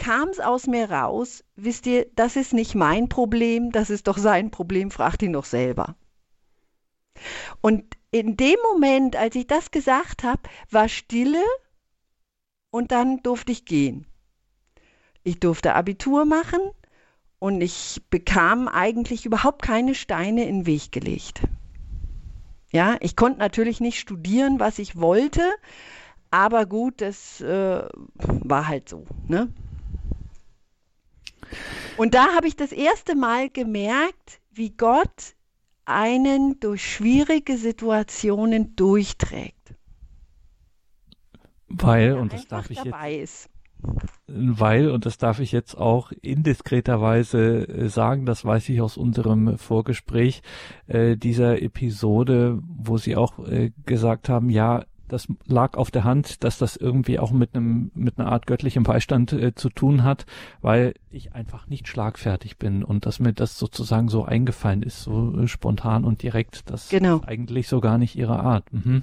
kam 0.00 0.30
es 0.30 0.40
aus 0.40 0.66
mir 0.66 0.90
raus, 0.90 1.44
wisst 1.56 1.86
ihr, 1.86 2.06
das 2.16 2.34
ist 2.34 2.54
nicht 2.54 2.74
mein 2.74 3.08
Problem, 3.08 3.70
das 3.70 3.90
ist 3.90 4.08
doch 4.08 4.18
sein 4.18 4.50
Problem, 4.50 4.90
fragt 4.90 5.22
ihn 5.22 5.34
doch 5.34 5.44
selber. 5.44 5.94
Und 7.60 7.84
in 8.10 8.36
dem 8.36 8.56
Moment, 8.72 9.14
als 9.14 9.36
ich 9.36 9.46
das 9.46 9.70
gesagt 9.70 10.24
habe, 10.24 10.40
war 10.70 10.88
Stille 10.88 11.44
und 12.70 12.92
dann 12.92 13.22
durfte 13.22 13.52
ich 13.52 13.66
gehen. 13.66 14.06
Ich 15.22 15.38
durfte 15.38 15.74
Abitur 15.74 16.24
machen 16.24 16.60
und 17.38 17.60
ich 17.60 18.00
bekam 18.08 18.68
eigentlich 18.68 19.26
überhaupt 19.26 19.62
keine 19.62 19.94
Steine 19.94 20.48
in 20.48 20.60
den 20.60 20.66
Weg 20.66 20.92
gelegt. 20.92 21.42
Ja, 22.72 22.96
ich 23.00 23.16
konnte 23.16 23.38
natürlich 23.38 23.80
nicht 23.80 23.98
studieren, 23.98 24.60
was 24.60 24.78
ich 24.78 24.98
wollte, 24.98 25.42
aber 26.30 26.64
gut, 26.64 27.02
das 27.02 27.42
äh, 27.42 27.82
war 28.14 28.66
halt 28.66 28.88
so. 28.88 29.04
Ne? 29.28 29.52
Und 31.96 32.14
da 32.14 32.34
habe 32.34 32.48
ich 32.48 32.56
das 32.56 32.72
erste 32.72 33.14
Mal 33.14 33.50
gemerkt, 33.50 34.40
wie 34.50 34.70
Gott 34.70 35.34
einen 35.84 36.60
durch 36.60 36.84
schwierige 36.84 37.56
Situationen 37.56 38.76
durchträgt. 38.76 39.74
Weil, 41.68 42.14
und 42.14 42.32
das 42.32 42.46
darf 42.46 42.70
ich 42.70 42.82
jetzt, 42.82 43.48
weil, 44.26 44.90
und 44.90 45.06
das 45.06 45.18
darf 45.18 45.40
ich 45.40 45.52
jetzt 45.52 45.76
auch 45.76 46.12
indiskreterweise 46.22 47.68
äh, 47.68 47.88
sagen, 47.88 48.26
das 48.26 48.44
weiß 48.44 48.68
ich 48.68 48.80
aus 48.80 48.96
unserem 48.96 49.56
Vorgespräch 49.58 50.42
äh, 50.86 51.16
dieser 51.16 51.62
Episode, 51.62 52.60
wo 52.62 52.98
Sie 52.98 53.16
auch 53.16 53.38
äh, 53.46 53.72
gesagt 53.86 54.28
haben, 54.28 54.50
ja, 54.50 54.84
das 55.10 55.26
lag 55.44 55.76
auf 55.76 55.90
der 55.90 56.04
Hand, 56.04 56.44
dass 56.44 56.58
das 56.58 56.76
irgendwie 56.76 57.18
auch 57.18 57.32
mit 57.32 57.54
einem 57.54 57.90
mit 57.94 58.18
einer 58.18 58.30
Art 58.30 58.46
göttlichem 58.46 58.84
Beistand 58.84 59.32
äh, 59.32 59.54
zu 59.54 59.68
tun 59.68 60.04
hat, 60.04 60.24
weil 60.60 60.94
ich 61.10 61.34
einfach 61.34 61.66
nicht 61.66 61.88
schlagfertig 61.88 62.58
bin 62.58 62.84
und 62.84 63.06
dass 63.06 63.18
mir 63.18 63.32
das 63.32 63.58
sozusagen 63.58 64.08
so 64.08 64.24
eingefallen 64.24 64.82
ist, 64.82 65.02
so 65.02 65.36
äh, 65.36 65.48
spontan 65.48 66.04
und 66.04 66.22
direkt. 66.22 66.70
Das 66.70 66.88
genau. 66.88 67.16
ist 67.16 67.28
eigentlich 67.28 67.68
so 67.68 67.80
gar 67.80 67.98
nicht 67.98 68.16
Ihre 68.16 68.40
Art. 68.40 68.72
Mhm. 68.72 69.02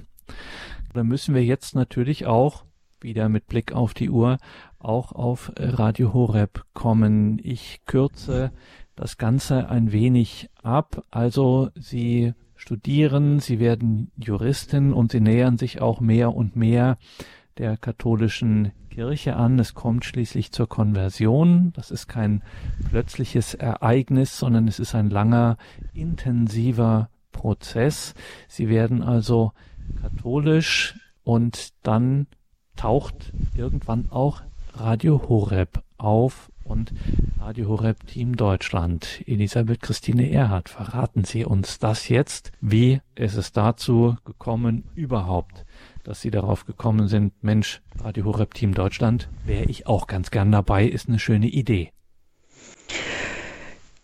Da 0.94 1.04
müssen 1.04 1.34
wir 1.34 1.44
jetzt 1.44 1.74
natürlich 1.74 2.26
auch 2.26 2.64
wieder 3.00 3.28
mit 3.28 3.46
Blick 3.46 3.72
auf 3.72 3.94
die 3.94 4.10
Uhr 4.10 4.38
auch 4.78 5.12
auf 5.12 5.52
Radio 5.56 6.12
Horeb 6.12 6.64
kommen. 6.72 7.38
Ich 7.42 7.80
kürze 7.86 8.52
das 8.96 9.18
Ganze 9.18 9.68
ein 9.68 9.92
wenig 9.92 10.48
ab. 10.62 11.04
Also 11.10 11.70
Sie 11.76 12.34
studieren, 12.58 13.40
Sie 13.40 13.60
werden 13.60 14.10
Juristin 14.16 14.92
und 14.92 15.12
Sie 15.12 15.20
nähern 15.20 15.56
sich 15.56 15.80
auch 15.80 16.00
mehr 16.00 16.34
und 16.34 16.56
mehr 16.56 16.98
der 17.56 17.76
katholischen 17.76 18.72
Kirche 18.90 19.36
an. 19.36 19.58
Es 19.58 19.74
kommt 19.74 20.04
schließlich 20.04 20.52
zur 20.52 20.68
Konversion. 20.68 21.72
Das 21.74 21.90
ist 21.90 22.08
kein 22.08 22.42
plötzliches 22.90 23.54
Ereignis, 23.54 24.38
sondern 24.38 24.68
es 24.68 24.80
ist 24.80 24.94
ein 24.94 25.08
langer, 25.08 25.56
intensiver 25.94 27.08
Prozess. 27.32 28.14
Sie 28.48 28.68
werden 28.68 29.02
also 29.02 29.52
katholisch 30.02 30.98
und 31.22 31.74
dann 31.84 32.26
taucht 32.74 33.32
irgendwann 33.56 34.10
auch 34.10 34.42
Radio 34.74 35.28
Horeb 35.28 35.82
auf 35.96 36.47
und 36.68 36.92
Radio 37.40 37.68
Horeb 37.68 38.06
Team 38.06 38.36
Deutschland. 38.36 39.22
Elisabeth 39.26 39.80
Christine 39.80 40.30
Erhardt, 40.30 40.68
verraten 40.68 41.24
Sie 41.24 41.44
uns 41.44 41.78
das 41.78 42.08
jetzt? 42.08 42.52
Wie 42.60 43.00
ist 43.14 43.36
es 43.36 43.52
dazu 43.52 44.16
gekommen 44.24 44.84
überhaupt, 44.94 45.64
dass 46.04 46.20
Sie 46.20 46.30
darauf 46.30 46.66
gekommen 46.66 47.08
sind, 47.08 47.32
Mensch, 47.42 47.80
Radio 48.00 48.24
Horeb 48.24 48.54
Team 48.54 48.74
Deutschland, 48.74 49.28
wäre 49.44 49.64
ich 49.64 49.86
auch 49.86 50.06
ganz 50.06 50.30
gern 50.30 50.52
dabei, 50.52 50.86
ist 50.86 51.08
eine 51.08 51.18
schöne 51.18 51.48
Idee. 51.48 51.92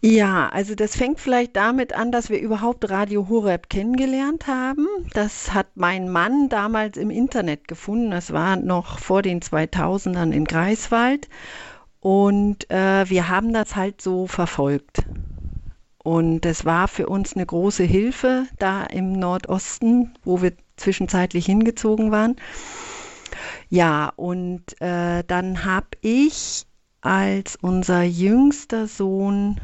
Ja, 0.06 0.50
also 0.50 0.74
das 0.74 0.96
fängt 0.96 1.18
vielleicht 1.18 1.56
damit 1.56 1.94
an, 1.94 2.12
dass 2.12 2.28
wir 2.28 2.38
überhaupt 2.38 2.90
Radio 2.90 3.26
Horeb 3.30 3.70
kennengelernt 3.70 4.46
haben. 4.46 4.86
Das 5.14 5.54
hat 5.54 5.68
mein 5.76 6.10
Mann 6.10 6.50
damals 6.50 6.98
im 6.98 7.08
Internet 7.08 7.68
gefunden. 7.68 8.10
Das 8.10 8.30
war 8.30 8.56
noch 8.56 8.98
vor 8.98 9.22
den 9.22 9.40
2000ern 9.40 10.30
in 10.30 10.44
Greifswald. 10.44 11.30
Und 12.04 12.70
äh, 12.70 13.08
wir 13.08 13.30
haben 13.30 13.54
das 13.54 13.76
halt 13.76 14.02
so 14.02 14.26
verfolgt. 14.26 15.04
Und 16.02 16.42
das 16.42 16.66
war 16.66 16.86
für 16.86 17.08
uns 17.08 17.32
eine 17.34 17.46
große 17.46 17.82
Hilfe 17.82 18.44
da 18.58 18.84
im 18.84 19.14
Nordosten, 19.14 20.12
wo 20.22 20.42
wir 20.42 20.52
zwischenzeitlich 20.76 21.46
hingezogen 21.46 22.10
waren. 22.10 22.36
Ja, 23.70 24.12
und 24.16 24.78
äh, 24.82 25.24
dann 25.26 25.64
habe 25.64 25.86
ich, 26.02 26.66
als 27.00 27.56
unser 27.62 28.02
jüngster 28.02 28.86
Sohn 28.86 29.58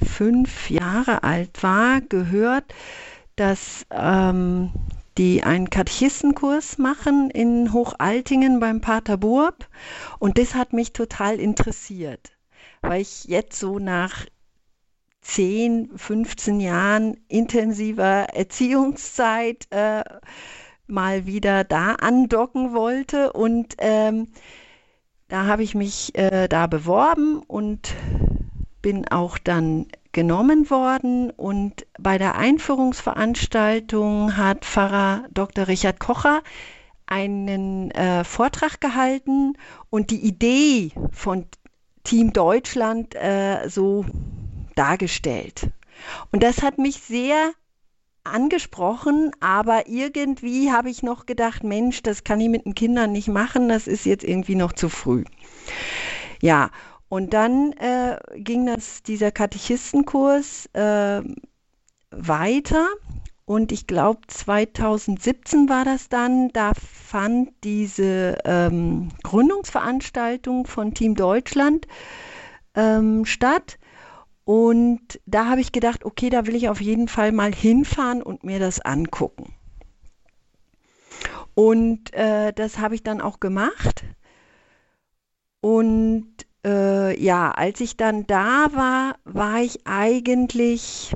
fünf 0.00 0.70
Jahre 0.70 1.24
alt 1.24 1.60
war, 1.64 2.00
gehört, 2.02 2.72
dass 3.34 3.84
ähm, 3.90 4.70
die 5.18 5.42
einen 5.42 5.70
Katechistenkurs 5.70 6.78
machen 6.78 7.30
in 7.30 7.72
Hochaltingen 7.72 8.60
beim 8.60 8.80
Pater 8.80 9.16
Burb. 9.16 9.68
Und 10.18 10.38
das 10.38 10.54
hat 10.54 10.72
mich 10.72 10.92
total 10.92 11.38
interessiert, 11.38 12.32
weil 12.82 13.02
ich 13.02 13.24
jetzt 13.24 13.58
so 13.58 13.78
nach 13.78 14.26
10, 15.22 15.90
15 15.96 16.60
Jahren 16.60 17.16
intensiver 17.28 18.26
Erziehungszeit 18.34 19.66
äh, 19.70 20.02
mal 20.86 21.26
wieder 21.26 21.64
da 21.64 21.94
andocken 21.94 22.74
wollte. 22.74 23.32
Und 23.32 23.74
ähm, 23.78 24.28
da 25.28 25.46
habe 25.46 25.62
ich 25.62 25.74
mich 25.74 26.14
äh, 26.16 26.48
da 26.48 26.66
beworben 26.66 27.38
und 27.38 27.94
bin 28.84 29.08
auch 29.08 29.38
dann 29.38 29.86
genommen 30.12 30.68
worden 30.68 31.30
und 31.30 31.86
bei 31.98 32.18
der 32.18 32.34
Einführungsveranstaltung 32.34 34.36
hat 34.36 34.66
Pfarrer 34.66 35.24
Dr. 35.32 35.68
Richard 35.68 35.98
Kocher 35.98 36.42
einen 37.06 37.90
äh, 37.92 38.24
Vortrag 38.24 38.82
gehalten 38.82 39.54
und 39.88 40.10
die 40.10 40.20
Idee 40.20 40.90
von 41.12 41.46
Team 42.02 42.34
Deutschland 42.34 43.14
äh, 43.14 43.70
so 43.70 44.04
dargestellt. 44.74 45.70
Und 46.30 46.42
das 46.42 46.60
hat 46.60 46.76
mich 46.76 46.96
sehr 46.96 47.52
angesprochen, 48.22 49.30
aber 49.40 49.88
irgendwie 49.88 50.70
habe 50.70 50.90
ich 50.90 51.02
noch 51.02 51.24
gedacht, 51.24 51.64
Mensch, 51.64 52.02
das 52.02 52.22
kann 52.22 52.38
ich 52.38 52.50
mit 52.50 52.66
den 52.66 52.74
Kindern 52.74 53.12
nicht 53.12 53.28
machen, 53.28 53.70
das 53.70 53.86
ist 53.86 54.04
jetzt 54.04 54.24
irgendwie 54.24 54.56
noch 54.56 54.74
zu 54.74 54.90
früh. 54.90 55.24
Ja, 56.42 56.70
und 57.14 57.32
dann 57.32 57.70
äh, 57.74 58.18
ging 58.34 58.66
das, 58.66 59.04
dieser 59.04 59.30
Katechistenkurs 59.30 60.66
äh, 60.72 61.22
weiter. 62.10 62.88
Und 63.44 63.70
ich 63.70 63.86
glaube, 63.86 64.22
2017 64.26 65.68
war 65.68 65.84
das 65.84 66.08
dann, 66.08 66.48
da 66.48 66.72
fand 66.74 67.52
diese 67.62 68.38
ähm, 68.44 69.10
Gründungsveranstaltung 69.22 70.66
von 70.66 70.92
Team 70.92 71.14
Deutschland 71.14 71.86
ähm, 72.74 73.24
statt. 73.26 73.78
Und 74.42 75.20
da 75.24 75.46
habe 75.46 75.60
ich 75.60 75.70
gedacht, 75.70 76.04
okay, 76.04 76.30
da 76.30 76.48
will 76.48 76.56
ich 76.56 76.68
auf 76.68 76.80
jeden 76.80 77.06
Fall 77.06 77.30
mal 77.30 77.54
hinfahren 77.54 78.24
und 78.24 78.42
mir 78.42 78.58
das 78.58 78.80
angucken. 78.80 79.54
Und 81.54 82.12
äh, 82.12 82.52
das 82.52 82.78
habe 82.78 82.96
ich 82.96 83.04
dann 83.04 83.20
auch 83.20 83.38
gemacht. 83.38 84.02
Und 85.60 86.34
äh, 86.64 87.20
ja, 87.22 87.50
als 87.50 87.80
ich 87.80 87.96
dann 87.96 88.26
da 88.26 88.68
war, 88.72 89.16
war 89.24 89.60
ich 89.60 89.86
eigentlich 89.86 91.14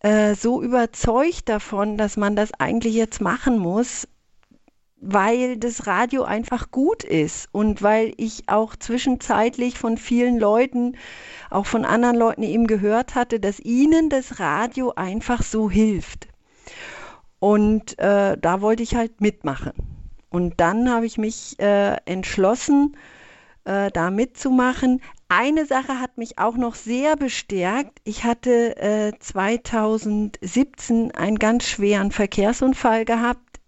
äh, 0.00 0.34
so 0.34 0.62
überzeugt 0.62 1.48
davon, 1.48 1.96
dass 1.96 2.16
man 2.16 2.36
das 2.36 2.52
eigentlich 2.54 2.94
jetzt 2.94 3.20
machen 3.20 3.58
muss, 3.58 4.06
weil 5.00 5.56
das 5.56 5.86
Radio 5.86 6.24
einfach 6.24 6.70
gut 6.70 7.04
ist 7.04 7.48
und 7.52 7.82
weil 7.82 8.12
ich 8.16 8.48
auch 8.48 8.76
zwischenzeitlich 8.76 9.78
von 9.78 9.96
vielen 9.96 10.38
Leuten, 10.38 10.96
auch 11.50 11.66
von 11.66 11.84
anderen 11.84 12.16
Leuten 12.16 12.42
eben 12.42 12.66
gehört 12.66 13.14
hatte, 13.14 13.40
dass 13.40 13.60
ihnen 13.60 14.10
das 14.10 14.40
Radio 14.40 14.92
einfach 14.96 15.42
so 15.42 15.70
hilft. 15.70 16.28
Und 17.38 17.98
äh, 18.00 18.36
da 18.36 18.60
wollte 18.60 18.82
ich 18.82 18.96
halt 18.96 19.20
mitmachen. 19.20 19.72
Und 20.30 20.60
dann 20.60 20.90
habe 20.90 21.06
ich 21.06 21.16
mich 21.16 21.58
äh, 21.60 21.96
entschlossen, 22.04 22.96
äh, 23.68 23.90
da 23.92 24.10
mitzumachen. 24.10 25.02
Eine 25.28 25.66
Sache 25.66 26.00
hat 26.00 26.16
mich 26.16 26.38
auch 26.38 26.56
noch 26.56 26.74
sehr 26.74 27.16
bestärkt. 27.16 28.00
Ich 28.04 28.24
hatte 28.24 28.76
äh, 28.78 29.12
2017 29.18 31.12
einen 31.12 31.38
ganz 31.38 31.66
schweren 31.66 32.10
Verkehrsunfall 32.10 33.04
gehabt, 33.04 33.60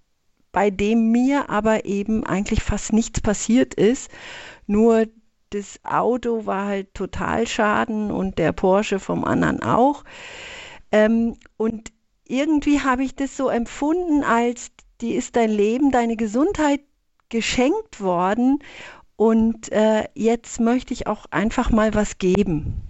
bei 0.52 0.70
dem 0.70 1.12
mir 1.12 1.50
aber 1.50 1.84
eben 1.84 2.24
eigentlich 2.24 2.62
fast 2.62 2.94
nichts 2.94 3.20
passiert 3.20 3.74
ist. 3.74 4.10
Nur 4.66 5.06
das 5.50 5.80
Auto 5.84 6.46
war 6.46 6.66
halt 6.66 6.94
total 6.94 7.46
schaden 7.46 8.10
und 8.10 8.38
der 8.38 8.52
Porsche 8.52 9.00
vom 9.00 9.24
anderen 9.24 9.62
auch. 9.62 10.04
Ähm, 10.92 11.36
und 11.58 11.92
irgendwie 12.26 12.80
habe 12.80 13.04
ich 13.04 13.14
das 13.16 13.36
so 13.36 13.50
empfunden, 13.50 14.24
als 14.24 14.70
die 15.02 15.14
ist 15.14 15.36
dein 15.36 15.50
Leben, 15.50 15.90
deine 15.90 16.16
Gesundheit 16.16 16.80
geschenkt 17.28 18.00
worden 18.00 18.60
und 19.20 19.70
äh, 19.70 20.04
jetzt 20.14 20.60
möchte 20.60 20.94
ich 20.94 21.06
auch 21.06 21.26
einfach 21.30 21.68
mal 21.68 21.92
was 21.92 22.16
geben. 22.16 22.80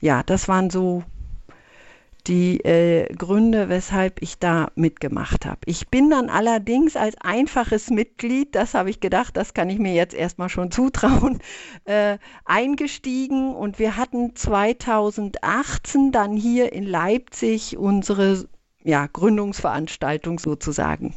Ja, 0.00 0.22
das 0.22 0.48
waren 0.48 0.70
so 0.70 1.02
die 2.26 2.64
äh, 2.64 3.04
Gründe, 3.14 3.68
weshalb 3.68 4.22
ich 4.22 4.38
da 4.38 4.70
mitgemacht 4.76 5.44
habe. 5.44 5.58
Ich 5.66 5.88
bin 5.88 6.08
dann 6.08 6.30
allerdings 6.30 6.96
als 6.96 7.16
einfaches 7.20 7.90
Mitglied, 7.90 8.54
das 8.54 8.72
habe 8.72 8.88
ich 8.88 8.98
gedacht, 9.00 9.36
das 9.36 9.52
kann 9.52 9.68
ich 9.68 9.78
mir 9.78 9.92
jetzt 9.92 10.14
erstmal 10.14 10.48
schon 10.48 10.70
zutrauen, 10.78 11.40
äh, 11.84 12.16
eingestiegen 12.46 13.54
und 13.54 13.78
wir 13.78 13.98
hatten 13.98 14.36
2018 14.36 16.12
dann 16.12 16.34
hier 16.34 16.72
in 16.72 16.84
Leipzig 16.84 17.76
unsere 17.76 18.48
ja, 18.84 19.06
Gründungsveranstaltung 19.06 20.38
sozusagen 20.38 21.12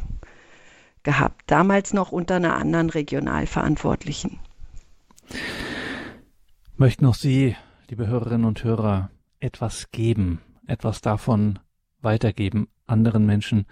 gehabt, 1.03 1.43
damals 1.47 1.93
noch 1.93 2.11
unter 2.11 2.35
einer 2.35 2.55
anderen 2.55 2.89
Regionalverantwortlichen. 2.89 4.39
Möchten 6.77 7.05
auch 7.05 7.15
Sie, 7.15 7.55
liebe 7.89 8.07
Hörerinnen 8.07 8.45
und 8.45 8.63
Hörer, 8.63 9.09
etwas 9.39 9.91
geben, 9.91 10.41
etwas 10.67 11.01
davon 11.01 11.59
weitergeben, 12.01 12.67
anderen 12.87 13.25
Menschen, 13.25 13.65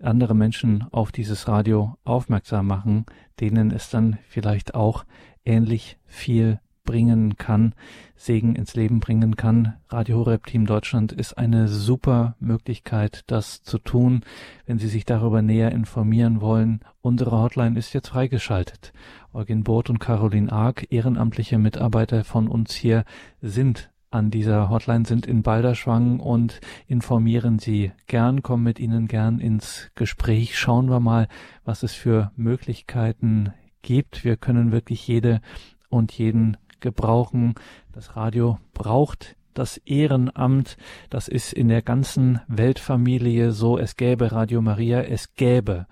andere 0.00 0.34
Menschen 0.34 0.86
auf 0.90 1.12
dieses 1.12 1.48
Radio 1.48 1.96
aufmerksam 2.04 2.66
machen, 2.66 3.06
denen 3.40 3.70
es 3.70 3.90
dann 3.90 4.18
vielleicht 4.28 4.74
auch 4.74 5.04
ähnlich 5.44 5.98
viel 6.04 6.60
bringen 6.86 7.36
kann, 7.36 7.74
Segen 8.16 8.54
ins 8.54 8.74
Leben 8.74 9.00
bringen 9.00 9.36
kann. 9.36 9.74
Radio 9.90 10.16
Horeb 10.16 10.46
Team 10.46 10.64
Deutschland 10.64 11.12
ist 11.12 11.36
eine 11.36 11.68
super 11.68 12.36
Möglichkeit, 12.40 13.24
das 13.26 13.62
zu 13.62 13.76
tun, 13.76 14.22
wenn 14.64 14.78
Sie 14.78 14.88
sich 14.88 15.04
darüber 15.04 15.42
näher 15.42 15.72
informieren 15.72 16.40
wollen. 16.40 16.80
Unsere 17.02 17.32
Hotline 17.32 17.78
ist 17.78 17.92
jetzt 17.92 18.08
freigeschaltet. 18.08 18.94
Eugen 19.34 19.64
Both 19.64 19.90
und 19.90 19.98
Caroline 19.98 20.50
Ark, 20.50 20.86
ehrenamtliche 20.88 21.58
Mitarbeiter 21.58 22.24
von 22.24 22.48
uns 22.48 22.74
hier, 22.74 23.04
sind 23.42 23.90
an 24.10 24.30
dieser 24.30 24.70
Hotline, 24.70 25.04
sind 25.04 25.26
in 25.26 25.42
Balderschwang 25.42 26.20
und 26.20 26.60
informieren 26.86 27.58
Sie 27.58 27.92
gern, 28.06 28.42
kommen 28.42 28.62
mit 28.62 28.78
Ihnen 28.78 29.08
gern 29.08 29.40
ins 29.40 29.90
Gespräch. 29.94 30.58
Schauen 30.58 30.88
wir 30.88 31.00
mal, 31.00 31.28
was 31.64 31.82
es 31.82 31.92
für 31.92 32.32
Möglichkeiten 32.36 33.52
gibt. 33.82 34.24
Wir 34.24 34.36
können 34.36 34.72
wirklich 34.72 35.06
jede 35.06 35.40
und 35.88 36.12
jeden 36.12 36.56
gebrauchen. 36.80 37.54
Das 37.92 38.16
Radio 38.16 38.58
braucht 38.74 39.36
das 39.54 39.78
Ehrenamt. 39.78 40.76
Das 41.10 41.28
ist 41.28 41.52
in 41.52 41.68
der 41.68 41.82
ganzen 41.82 42.40
Weltfamilie 42.48 43.52
so. 43.52 43.78
Es 43.78 43.96
gäbe 43.96 44.32
Radio 44.32 44.60
Maria, 44.62 45.00
es 45.00 45.34
gäbe 45.34 45.86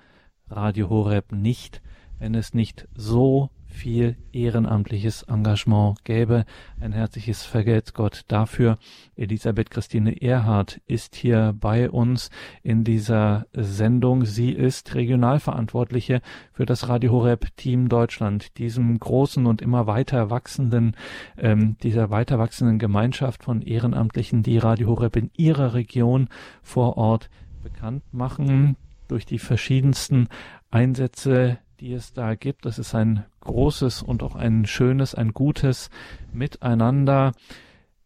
Radio 0.49 0.91
Horeb 0.91 1.33
nicht, 1.33 1.83
wenn 2.19 2.35
es 2.35 2.55
nicht 2.55 2.89
so 2.95 3.51
viel 3.75 4.17
ehrenamtliches 4.33 5.25
Engagement 5.25 6.05
gäbe. 6.05 6.45
Ein 6.81 6.93
herzliches 6.93 7.45
Vergelt 7.45 7.93
Gott 7.93 8.23
dafür. 8.29 8.79
Elisabeth 9.17 9.71
Christine 9.71 10.23
Erhardt 10.23 10.81
ist 10.87 11.17
hier 11.17 11.55
bei 11.59 11.91
uns 11.91 12.31
in 12.63 12.85
dieser 12.85 13.47
Sendung. 13.53 14.25
Sie 14.25 14.53
ist 14.53 14.95
Regionalverantwortliche 14.95 16.23
für 16.53 16.67
das 16.67 16.89
Radio 16.89 17.13
Horeb 17.13 17.49
Team 17.57 17.89
Deutschland, 17.89 18.59
diesem 18.59 18.99
großen 18.99 19.45
und 19.47 19.61
immer 19.61 19.87
weiter 19.87 20.31
wachsenden, 20.31 20.97
ähm, 21.37 21.77
dieser 21.83 22.11
weiter 22.11 22.39
wachsenden 22.39 22.79
Gemeinschaft 22.79 23.45
von 23.45 23.61
Ehrenamtlichen, 23.61 24.43
die 24.43 24.59
Radio 24.59 24.89
Horeb 24.89 25.17
in 25.17 25.31
ihrer 25.37 25.75
Region 25.75 26.29
vor 26.63 26.97
Ort 26.97 27.29
bekannt 27.63 28.05
machen 28.13 28.77
durch 29.09 29.27
die 29.27 29.39
verschiedensten 29.39 30.29
Einsätze, 30.71 31.59
die 31.81 31.93
es 31.93 32.13
da 32.13 32.35
gibt. 32.35 32.67
Das 32.67 32.79
ist 32.79 32.95
ein 32.95 33.25
großes 33.41 34.03
und 34.03 34.23
auch 34.23 34.35
ein 34.35 34.67
schönes, 34.67 35.15
ein 35.15 35.33
gutes 35.33 35.91
Miteinander. 36.33 37.33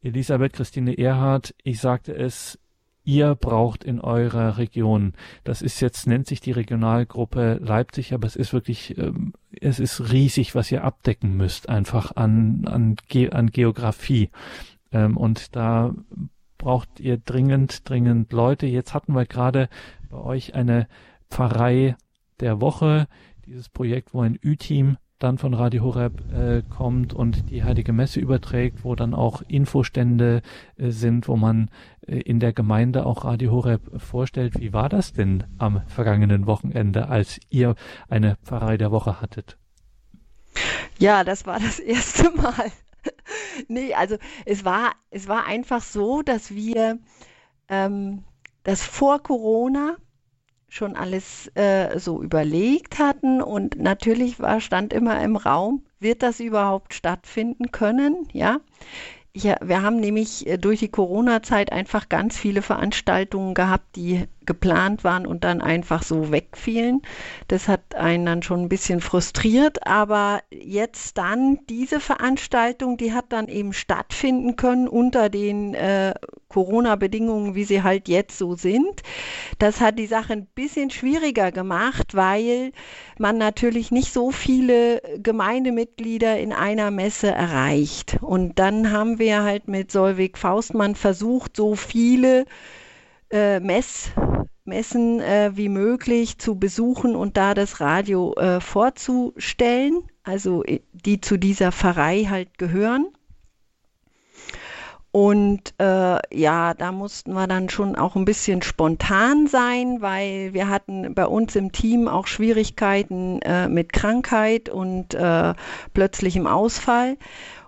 Elisabeth 0.02 0.52
Christine 0.52 0.96
Erhardt, 0.96 1.54
ich 1.62 1.80
sagte 1.80 2.14
es, 2.14 2.58
ihr 3.04 3.34
braucht 3.34 3.84
in 3.84 4.00
eurer 4.00 4.58
Region. 4.58 5.14
Das 5.42 5.62
ist 5.62 5.80
jetzt, 5.80 6.06
nennt 6.06 6.26
sich 6.26 6.40
die 6.40 6.52
Regionalgruppe 6.52 7.54
Leipzig, 7.54 8.12
aber 8.12 8.26
es 8.26 8.36
ist 8.36 8.52
wirklich, 8.52 8.98
ähm, 8.98 9.32
es 9.60 9.80
ist 9.80 10.12
riesig, 10.12 10.54
was 10.54 10.70
ihr 10.70 10.84
abdecken 10.84 11.36
müsst, 11.36 11.68
einfach 11.70 12.16
an, 12.16 12.66
an, 12.66 12.96
Ge 13.08 13.30
an 13.30 13.46
Geografie. 13.50 14.30
Ähm, 14.92 15.16
und 15.16 15.56
da 15.56 15.94
braucht 16.58 17.00
ihr 17.00 17.16
dringend, 17.16 17.88
dringend 17.88 18.32
Leute. 18.32 18.66
Jetzt 18.66 18.92
hatten 18.92 19.14
wir 19.14 19.24
gerade 19.24 19.70
bei 20.10 20.18
euch 20.18 20.54
eine 20.54 20.86
Pfarrei 21.30 21.96
der 22.40 22.60
Woche, 22.60 23.08
dieses 23.48 23.68
Projekt, 23.70 24.12
wo 24.12 24.20
ein 24.20 24.38
Ü-Team 24.44 24.98
dann 25.18 25.38
von 25.38 25.54
Radio 25.54 25.82
Horeb 25.82 26.22
äh, 26.32 26.62
kommt 26.68 27.12
und 27.12 27.50
die 27.50 27.64
Heilige 27.64 27.92
Messe 27.92 28.20
überträgt, 28.20 28.84
wo 28.84 28.94
dann 28.94 29.14
auch 29.14 29.42
Infostände 29.48 30.42
äh, 30.76 30.90
sind, 30.90 31.26
wo 31.26 31.36
man 31.36 31.70
äh, 32.06 32.18
in 32.18 32.40
der 32.40 32.52
Gemeinde 32.52 33.06
auch 33.06 33.24
Radio 33.24 33.50
Horeb 33.50 34.00
vorstellt. 34.00 34.60
Wie 34.60 34.72
war 34.72 34.88
das 34.88 35.14
denn 35.14 35.44
am 35.56 35.82
vergangenen 35.86 36.46
Wochenende, 36.46 37.08
als 37.08 37.40
ihr 37.48 37.74
eine 38.08 38.36
Pfarrei 38.44 38.76
der 38.76 38.92
Woche 38.92 39.20
hattet? 39.20 39.56
Ja, 40.98 41.24
das 41.24 41.46
war 41.46 41.58
das 41.58 41.78
erste 41.80 42.30
Mal. 42.36 42.70
nee, 43.66 43.94
also 43.94 44.18
es 44.44 44.64
war, 44.64 44.92
es 45.10 45.26
war 45.26 45.46
einfach 45.46 45.80
so, 45.80 46.22
dass 46.22 46.54
wir 46.54 46.98
ähm, 47.68 48.24
das 48.62 48.84
vor 48.84 49.22
Corona 49.22 49.96
schon 50.68 50.96
alles 50.96 51.50
äh, 51.54 51.98
so 51.98 52.22
überlegt 52.22 52.98
hatten 52.98 53.42
und 53.42 53.78
natürlich 53.78 54.38
war, 54.40 54.60
stand 54.60 54.92
immer 54.92 55.22
im 55.22 55.36
Raum, 55.36 55.84
wird 55.98 56.22
das 56.22 56.40
überhaupt 56.40 56.94
stattfinden 56.94 57.72
können? 57.72 58.28
Ja, 58.32 58.60
ja, 59.34 59.56
wir 59.62 59.82
haben 59.82 60.00
nämlich 60.00 60.46
äh, 60.46 60.58
durch 60.58 60.80
die 60.80 60.88
Corona-Zeit 60.88 61.72
einfach 61.72 62.08
ganz 62.08 62.36
viele 62.36 62.62
Veranstaltungen 62.62 63.54
gehabt, 63.54 63.96
die 63.96 64.24
geplant 64.48 65.04
waren 65.04 65.26
und 65.26 65.44
dann 65.44 65.60
einfach 65.60 66.02
so 66.02 66.32
wegfielen. 66.32 67.02
Das 67.48 67.68
hat 67.68 67.94
einen 67.94 68.24
dann 68.24 68.42
schon 68.42 68.62
ein 68.62 68.68
bisschen 68.70 69.00
frustriert, 69.00 69.86
aber 69.86 70.40
jetzt 70.50 71.18
dann 71.18 71.60
diese 71.68 72.00
Veranstaltung, 72.00 72.96
die 72.96 73.12
hat 73.12 73.26
dann 73.28 73.46
eben 73.46 73.74
stattfinden 73.74 74.56
können 74.56 74.88
unter 74.88 75.28
den 75.28 75.74
äh, 75.74 76.14
Corona-Bedingungen, 76.48 77.54
wie 77.54 77.64
sie 77.64 77.82
halt 77.82 78.08
jetzt 78.08 78.38
so 78.38 78.54
sind. 78.54 79.02
Das 79.58 79.82
hat 79.82 79.98
die 79.98 80.06
Sache 80.06 80.32
ein 80.32 80.46
bisschen 80.46 80.88
schwieriger 80.88 81.52
gemacht, 81.52 82.14
weil 82.14 82.72
man 83.18 83.36
natürlich 83.36 83.90
nicht 83.90 84.12
so 84.12 84.30
viele 84.30 85.02
Gemeindemitglieder 85.18 86.38
in 86.38 86.54
einer 86.54 86.90
Messe 86.90 87.30
erreicht. 87.30 88.16
Und 88.22 88.58
dann 88.58 88.90
haben 88.90 89.18
wir 89.18 89.42
halt 89.42 89.68
mit 89.68 89.92
Solvig 89.92 90.38
Faustmann 90.38 90.94
versucht, 90.94 91.54
so 91.54 91.74
viele 91.74 92.46
äh, 93.30 93.60
Mess 93.60 94.10
Messen 94.68 95.20
äh, 95.20 95.50
wie 95.54 95.68
möglich 95.68 96.38
zu 96.38 96.58
besuchen 96.58 97.16
und 97.16 97.36
da 97.36 97.54
das 97.54 97.80
Radio 97.80 98.34
äh, 98.34 98.60
vorzustellen, 98.60 100.02
also 100.22 100.62
äh, 100.64 100.80
die 100.92 101.20
zu 101.20 101.36
dieser 101.38 101.72
Pfarrei 101.72 102.26
halt 102.28 102.58
gehören. 102.58 103.08
Und 105.10 105.74
äh, 105.78 106.18
ja, 106.36 106.74
da 106.74 106.92
mussten 106.92 107.32
wir 107.32 107.46
dann 107.46 107.70
schon 107.70 107.96
auch 107.96 108.14
ein 108.14 108.26
bisschen 108.26 108.60
spontan 108.62 109.46
sein, 109.46 110.00
weil 110.00 110.52
wir 110.52 110.68
hatten 110.68 111.14
bei 111.14 111.26
uns 111.26 111.56
im 111.56 111.72
Team 111.72 112.08
auch 112.08 112.26
Schwierigkeiten 112.26 113.40
äh, 113.42 113.68
mit 113.68 113.92
Krankheit 113.92 114.68
und 114.68 115.14
äh, 115.14 115.54
plötzlichem 115.94 116.46
Ausfall. 116.46 117.16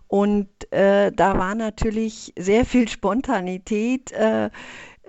Und 0.06 0.48
äh, 0.72 1.12
da 1.12 1.38
war 1.38 1.54
natürlich 1.54 2.34
sehr 2.38 2.64
viel 2.64 2.88
Spontanität 2.88 4.12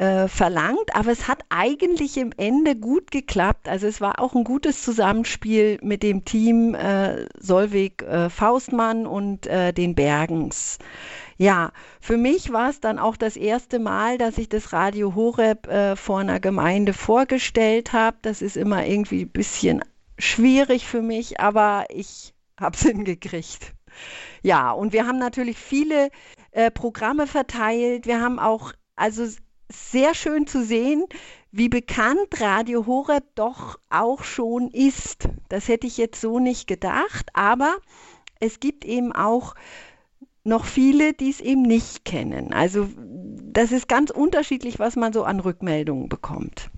äh, 0.01 0.27
verlangt, 0.27 0.95
aber 0.95 1.11
es 1.11 1.27
hat 1.27 1.43
eigentlich 1.49 2.17
im 2.17 2.31
Ende 2.35 2.75
gut 2.75 3.11
geklappt. 3.11 3.69
Also 3.69 3.85
es 3.85 4.01
war 4.01 4.19
auch 4.19 4.33
ein 4.33 4.43
gutes 4.43 4.81
Zusammenspiel 4.81 5.77
mit 5.83 6.01
dem 6.01 6.25
Team 6.25 6.73
äh, 6.73 7.27
Solvig 7.37 8.01
äh, 8.01 8.31
Faustmann 8.31 9.05
und 9.05 9.45
äh, 9.45 9.71
den 9.73 9.93
Bergens. 9.93 10.79
Ja, 11.37 11.71
für 11.99 12.17
mich 12.17 12.51
war 12.51 12.71
es 12.71 12.79
dann 12.79 12.97
auch 12.97 13.15
das 13.15 13.35
erste 13.37 13.77
Mal, 13.77 14.17
dass 14.17 14.39
ich 14.39 14.49
das 14.49 14.73
Radio 14.73 15.13
Horeb 15.13 15.67
äh, 15.67 15.95
vor 15.95 16.17
einer 16.17 16.39
Gemeinde 16.39 16.93
vorgestellt 16.93 17.93
habe. 17.93 18.17
Das 18.23 18.41
ist 18.41 18.57
immer 18.57 18.87
irgendwie 18.87 19.25
ein 19.25 19.29
bisschen 19.29 19.83
schwierig 20.17 20.87
für 20.87 21.03
mich, 21.03 21.39
aber 21.39 21.85
ich 21.89 22.33
habe 22.59 22.75
es 22.75 22.81
hingekriegt. 22.87 23.75
Ja, 24.41 24.71
und 24.71 24.93
wir 24.93 25.05
haben 25.05 25.19
natürlich 25.19 25.57
viele 25.59 26.09
Programme 26.73 27.27
verteilt. 27.27 28.07
Wir 28.07 28.19
haben 28.19 28.37
auch 28.37 28.73
also 28.95 29.25
sehr 29.71 30.13
schön 30.13 30.47
zu 30.47 30.63
sehen, 30.63 31.05
wie 31.51 31.69
bekannt 31.69 32.39
Radio 32.39 32.85
Horeb 32.85 33.23
doch 33.35 33.79
auch 33.89 34.23
schon 34.23 34.69
ist. 34.69 35.27
Das 35.49 35.67
hätte 35.67 35.87
ich 35.87 35.97
jetzt 35.97 36.21
so 36.21 36.39
nicht 36.39 36.67
gedacht, 36.67 37.29
aber 37.33 37.77
es 38.39 38.59
gibt 38.59 38.85
eben 38.85 39.11
auch 39.11 39.55
noch 40.43 40.65
viele, 40.65 41.13
die 41.13 41.29
es 41.29 41.39
eben 41.39 41.61
nicht 41.61 42.05
kennen. 42.05 42.53
Also 42.53 42.87
das 42.97 43.71
ist 43.71 43.87
ganz 43.87 44.09
unterschiedlich, 44.09 44.79
was 44.79 44.95
man 44.95 45.13
so 45.13 45.23
an 45.23 45.39
Rückmeldungen 45.39 46.09
bekommt. 46.09 46.69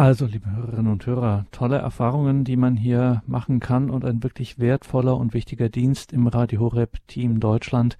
Also, 0.00 0.26
liebe 0.26 0.48
Hörerinnen 0.54 0.92
und 0.92 1.04
Hörer, 1.06 1.46
tolle 1.50 1.78
Erfahrungen, 1.78 2.44
die 2.44 2.56
man 2.56 2.76
hier 2.76 3.24
machen 3.26 3.58
kann 3.58 3.90
und 3.90 4.04
ein 4.04 4.22
wirklich 4.22 4.60
wertvoller 4.60 5.16
und 5.16 5.34
wichtiger 5.34 5.70
Dienst 5.70 6.12
im 6.12 6.28
Radio 6.28 6.60
Horeb 6.60 6.98
Team 7.08 7.40
Deutschland, 7.40 7.98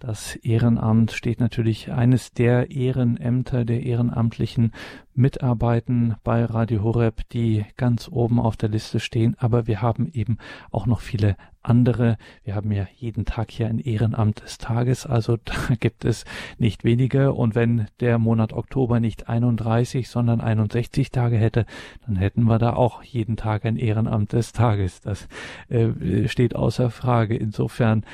das 0.00 0.34
Ehrenamt 0.36 1.12
steht 1.12 1.40
natürlich 1.40 1.92
eines 1.92 2.32
der 2.32 2.70
Ehrenämter 2.70 3.66
der 3.66 3.82
ehrenamtlichen 3.82 4.72
Mitarbeiten 5.12 6.14
bei 6.24 6.42
Radio 6.44 6.82
Horeb, 6.82 7.28
die 7.32 7.66
ganz 7.76 8.08
oben 8.08 8.40
auf 8.40 8.56
der 8.56 8.70
Liste 8.70 8.98
stehen. 8.98 9.36
Aber 9.38 9.66
wir 9.66 9.82
haben 9.82 10.08
eben 10.10 10.38
auch 10.70 10.86
noch 10.86 11.00
viele 11.00 11.36
andere. 11.62 12.16
Wir 12.44 12.54
haben 12.54 12.72
ja 12.72 12.86
jeden 12.96 13.24
Tag 13.24 13.50
hier 13.50 13.66
ein 13.68 13.78
Ehrenamt 13.78 14.42
des 14.42 14.58
Tages, 14.58 15.06
also 15.06 15.36
da 15.44 15.54
gibt 15.78 16.04
es 16.04 16.24
nicht 16.58 16.84
wenige. 16.84 17.32
Und 17.32 17.54
wenn 17.54 17.86
der 18.00 18.18
Monat 18.18 18.52
Oktober 18.52 19.00
nicht 19.00 19.28
31, 19.28 20.08
sondern 20.08 20.40
61 20.40 21.10
Tage 21.10 21.36
hätte, 21.36 21.66
dann 22.06 22.16
hätten 22.16 22.44
wir 22.44 22.58
da 22.58 22.74
auch 22.74 23.02
jeden 23.02 23.36
Tag 23.36 23.64
ein 23.64 23.76
Ehrenamt 23.76 24.32
des 24.32 24.52
Tages. 24.52 25.00
Das 25.00 25.28
äh, 25.68 26.28
steht 26.28 26.56
außer 26.56 26.90
Frage. 26.90 27.36
Insofern 27.36 28.04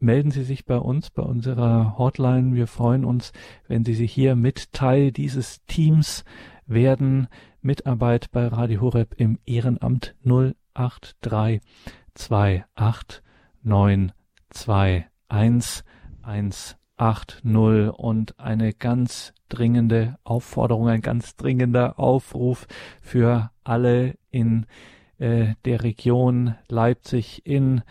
melden 0.00 0.30
Sie 0.30 0.44
sich 0.44 0.64
bei 0.64 0.78
uns, 0.78 1.10
bei 1.10 1.22
unserer 1.22 1.98
Hotline. 1.98 2.54
Wir 2.54 2.66
freuen 2.66 3.04
uns, 3.04 3.32
wenn 3.66 3.84
Sie 3.84 3.94
sich 3.94 4.12
hier 4.12 4.36
mit 4.36 4.72
Teil 4.72 5.12
dieses 5.12 5.64
Teams 5.66 6.24
werden. 6.66 7.28
Mitarbeit 7.60 8.30
bei 8.30 8.46
Radio 8.46 8.80
Horeb 8.80 9.14
im 9.16 9.38
Ehrenamt 9.44 10.14
083 10.22 11.60
28 12.14 13.22
921 13.62 15.04
180 16.98 17.92
und 17.96 18.38
eine 18.38 18.72
ganz 18.72 19.32
dringende 19.48 20.18
Aufforderung, 20.24 20.88
ein 20.88 21.00
ganz 21.00 21.36
dringender 21.36 21.98
Aufruf 21.98 22.66
für 23.00 23.50
alle 23.64 24.16
in 24.30 24.66
äh, 25.18 25.54
der 25.64 25.82
Region 25.82 26.54
Leipzig 26.68 27.46
in 27.46 27.82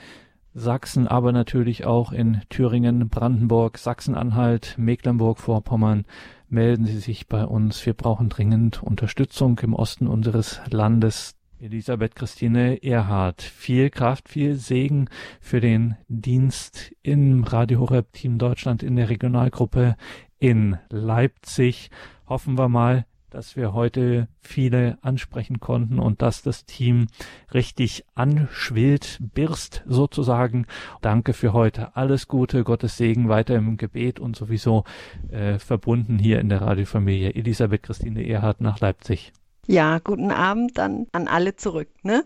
Sachsen, 0.54 1.08
aber 1.08 1.32
natürlich 1.32 1.86
auch 1.86 2.12
in 2.12 2.42
Thüringen, 2.50 3.10
Brandenburg, 3.10 3.78
Sachsen-Anhalt, 3.78 4.76
Mecklenburg-Vorpommern. 4.78 6.06
Melden 6.50 6.86
Sie 6.86 6.98
sich 6.98 7.28
bei 7.28 7.46
uns. 7.46 7.86
Wir 7.86 7.94
brauchen 7.94 8.30
dringend 8.30 8.82
Unterstützung 8.82 9.60
im 9.60 9.74
Osten 9.74 10.08
unseres 10.08 10.62
Landes. 10.72 11.37
Elisabeth 11.60 12.16
Christine 12.16 12.84
Erhard, 12.84 13.42
viel 13.42 13.90
Kraft, 13.90 14.30
viel 14.30 14.56
Segen 14.56 15.10
für 15.42 15.60
den 15.60 15.96
Dienst 16.08 16.94
im 17.02 17.44
Radio 17.44 17.80
Horeb 17.80 18.14
Team 18.14 18.38
Deutschland 18.38 18.84
in 18.84 18.96
der 18.96 19.10
Regionalgruppe 19.10 19.96
in 20.38 20.78
Leipzig. 20.90 21.90
Hoffen 22.28 22.58
wir 22.58 22.70
mal, 22.70 23.06
dass 23.32 23.56
wir 23.56 23.74
heute 23.74 24.28
viele 24.40 25.00
ansprechen 25.02 25.60
konnten 25.60 26.00
und 26.00 26.22
dass 26.22 26.44
das 26.44 26.66
Team 26.66 27.08
richtig 27.54 28.06
anschwillt, 28.14 29.20
birst 29.34 29.84
sozusagen. 29.88 30.66
Danke 31.02 31.34
für 31.34 31.54
heute. 31.54 31.96
Alles 31.96 32.28
Gute, 32.28 32.64
Gottes 32.64 32.98
Segen 32.98 33.30
weiter 33.30 33.56
im 33.56 33.78
Gebet 33.78 34.20
und 34.20 34.36
sowieso 34.36 34.86
äh, 35.30 35.58
verbunden 35.60 36.20
hier 36.20 36.40
in 36.40 36.50
der 36.50 36.62
Radiofamilie. 36.62 37.34
Elisabeth 37.34 37.84
Christine 37.84 38.28
Erhardt 38.28 38.62
nach 38.62 38.80
Leipzig. 38.80 39.34
Ja, 39.70 40.00
guten 40.00 40.32
Abend 40.32 40.78
dann 40.78 41.08
an 41.12 41.28
alle 41.28 41.58
zurück, 41.58 41.90
ne? 42.02 42.24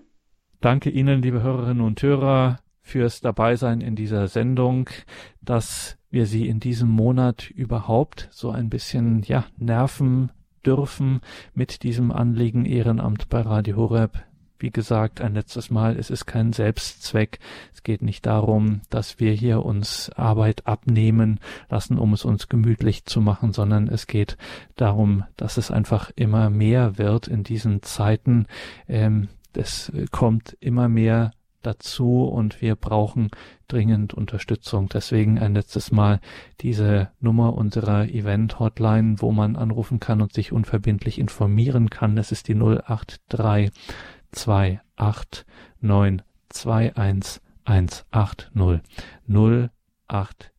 Danke 0.59 0.91
Ihnen, 0.91 1.23
liebe 1.23 1.41
Hörerinnen 1.41 1.83
und 1.83 1.99
Hörer, 1.99 2.59
fürs 2.83 3.19
Dabeisein 3.19 3.81
in 3.81 3.95
dieser 3.95 4.27
Sendung, 4.27 4.87
dass 5.41 5.97
wir 6.11 6.27
Sie 6.27 6.47
in 6.47 6.59
diesem 6.59 6.89
Monat 6.89 7.49
überhaupt 7.49 8.29
so 8.31 8.51
ein 8.51 8.69
bisschen, 8.69 9.23
ja, 9.23 9.45
nerven, 9.57 10.31
dürfen 10.63 11.21
mit 11.55 11.81
diesem 11.81 12.11
Anliegen 12.11 12.65
Ehrenamt 12.65 13.27
bei 13.29 13.41
Radio 13.41 13.75
Horeb. 13.75 14.23
Wie 14.61 14.71
gesagt, 14.71 15.21
ein 15.21 15.33
letztes 15.33 15.69
Mal, 15.69 15.97
es 15.97 16.09
ist 16.09 16.25
kein 16.25 16.53
Selbstzweck. 16.53 17.39
Es 17.73 17.83
geht 17.83 18.01
nicht 18.01 18.25
darum, 18.25 18.81
dass 18.89 19.19
wir 19.19 19.33
hier 19.33 19.65
uns 19.65 20.09
Arbeit 20.15 20.67
abnehmen 20.67 21.39
lassen, 21.69 21.97
um 21.97 22.13
es 22.13 22.25
uns 22.25 22.47
gemütlich 22.47 23.05
zu 23.05 23.21
machen, 23.21 23.53
sondern 23.53 23.87
es 23.87 24.07
geht 24.07 24.37
darum, 24.75 25.23
dass 25.37 25.57
es 25.57 25.71
einfach 25.71 26.11
immer 26.15 26.49
mehr 26.49 26.97
wird 26.97 27.27
in 27.27 27.43
diesen 27.43 27.81
Zeiten. 27.81 28.47
Ähm, 28.87 29.29
es 29.53 29.91
kommt 30.11 30.55
immer 30.59 30.87
mehr 30.87 31.31
dazu 31.61 32.23
und 32.23 32.61
wir 32.61 32.75
brauchen 32.75 33.29
dringend 33.67 34.13
Unterstützung. 34.13 34.89
Deswegen 34.89 35.39
ein 35.39 35.53
letztes 35.53 35.91
Mal 35.91 36.19
diese 36.61 37.09
Nummer 37.19 37.53
unserer 37.53 38.05
Event-Hotline, 38.05 39.15
wo 39.19 39.31
man 39.31 39.55
anrufen 39.55 39.99
kann 39.99 40.21
und 40.21 40.33
sich 40.33 40.51
unverbindlich 40.51 41.19
informieren 41.19 41.89
kann. 41.89 42.15
Das 42.15 42.31
ist 42.31 42.47
die 42.47 42.55
083 42.55 43.71
28 44.33 45.45
921 45.81 47.41
180 47.65 48.51
083 49.27 50.51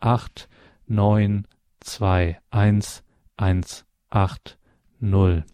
28 0.00 0.48
921 0.88 3.02
180. 3.36 5.44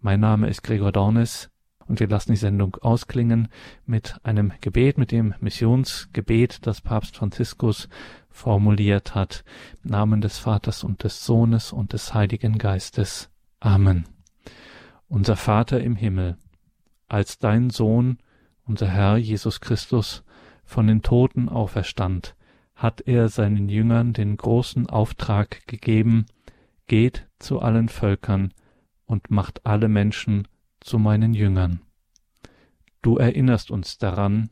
Mein 0.00 0.20
Name 0.20 0.48
ist 0.48 0.62
Gregor 0.62 0.92
Dornes 0.92 1.50
und 1.88 2.00
wir 2.00 2.08
lassen 2.08 2.32
die 2.32 2.36
Sendung 2.36 2.76
ausklingen 2.76 3.48
mit 3.84 4.16
einem 4.22 4.52
Gebet, 4.60 4.98
mit 4.98 5.12
dem 5.12 5.34
Missionsgebet, 5.40 6.66
das 6.66 6.80
Papst 6.80 7.16
Franziskus 7.16 7.88
formuliert 8.30 9.14
hat. 9.14 9.44
Im 9.84 9.90
Namen 9.90 10.20
des 10.20 10.38
Vaters 10.38 10.84
und 10.84 11.04
des 11.04 11.24
Sohnes 11.24 11.72
und 11.72 11.92
des 11.92 12.14
Heiligen 12.14 12.58
Geistes. 12.58 13.30
Amen. 13.60 14.15
Unser 15.08 15.36
Vater 15.36 15.80
im 15.80 15.94
Himmel, 15.94 16.36
als 17.06 17.38
dein 17.38 17.70
Sohn, 17.70 18.18
unser 18.64 18.88
Herr 18.88 19.16
Jesus 19.16 19.60
Christus, 19.60 20.24
von 20.64 20.88
den 20.88 21.02
Toten 21.02 21.48
auferstand, 21.48 22.34
hat 22.74 23.02
er 23.02 23.28
seinen 23.28 23.68
Jüngern 23.68 24.12
den 24.12 24.36
großen 24.36 24.88
Auftrag 24.88 25.64
gegeben, 25.68 26.26
geht 26.88 27.28
zu 27.38 27.60
allen 27.60 27.88
Völkern 27.88 28.52
und 29.06 29.30
macht 29.30 29.64
alle 29.64 29.88
Menschen 29.88 30.48
zu 30.80 30.98
meinen 30.98 31.34
Jüngern. 31.34 31.82
Du 33.00 33.16
erinnerst 33.16 33.70
uns 33.70 33.98
daran, 33.98 34.50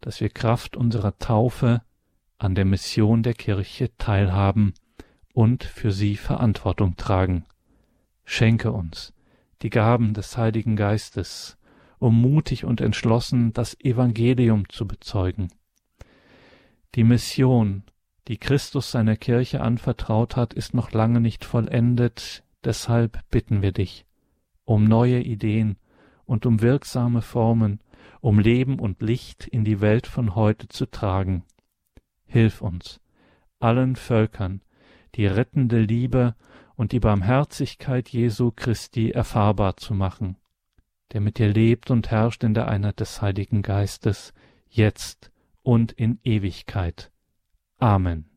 dass 0.00 0.20
wir 0.20 0.28
Kraft 0.28 0.76
unserer 0.76 1.18
Taufe 1.18 1.82
an 2.38 2.54
der 2.54 2.64
Mission 2.64 3.24
der 3.24 3.34
Kirche 3.34 3.90
teilhaben 3.98 4.74
und 5.32 5.64
für 5.64 5.90
sie 5.90 6.16
Verantwortung 6.16 6.96
tragen. 6.96 7.44
Schenke 8.24 8.70
uns 8.70 9.12
die 9.62 9.70
Gaben 9.70 10.14
des 10.14 10.36
Heiligen 10.36 10.76
Geistes, 10.76 11.58
um 11.98 12.20
mutig 12.20 12.64
und 12.64 12.80
entschlossen 12.80 13.52
das 13.52 13.78
Evangelium 13.80 14.68
zu 14.68 14.86
bezeugen. 14.86 15.48
Die 16.94 17.04
Mission, 17.04 17.82
die 18.28 18.38
Christus 18.38 18.90
seiner 18.90 19.16
Kirche 19.16 19.60
anvertraut 19.60 20.36
hat, 20.36 20.54
ist 20.54 20.74
noch 20.74 20.92
lange 20.92 21.20
nicht 21.20 21.44
vollendet, 21.44 22.44
deshalb 22.64 23.18
bitten 23.30 23.62
wir 23.62 23.72
dich, 23.72 24.06
um 24.64 24.84
neue 24.84 25.20
Ideen 25.20 25.76
und 26.24 26.46
um 26.46 26.60
wirksame 26.60 27.22
Formen, 27.22 27.80
um 28.20 28.38
Leben 28.38 28.78
und 28.78 29.02
Licht 29.02 29.46
in 29.46 29.64
die 29.64 29.80
Welt 29.80 30.06
von 30.06 30.34
heute 30.34 30.68
zu 30.68 30.86
tragen. 30.86 31.44
Hilf 32.26 32.60
uns, 32.60 33.00
allen 33.58 33.96
Völkern 33.96 34.60
die 35.14 35.26
rettende 35.26 35.80
Liebe 35.80 36.34
und 36.78 36.92
die 36.92 37.00
Barmherzigkeit 37.00 38.08
Jesu 38.08 38.52
Christi 38.54 39.10
erfahrbar 39.10 39.76
zu 39.76 39.94
machen, 39.94 40.36
der 41.12 41.20
mit 41.20 41.38
dir 41.38 41.48
lebt 41.48 41.90
und 41.90 42.12
herrscht 42.12 42.44
in 42.44 42.54
der 42.54 42.68
Einheit 42.68 43.00
des 43.00 43.20
Heiligen 43.20 43.62
Geistes, 43.62 44.32
jetzt 44.68 45.32
und 45.64 45.90
in 45.90 46.20
Ewigkeit. 46.22 47.10
Amen. 47.78 48.27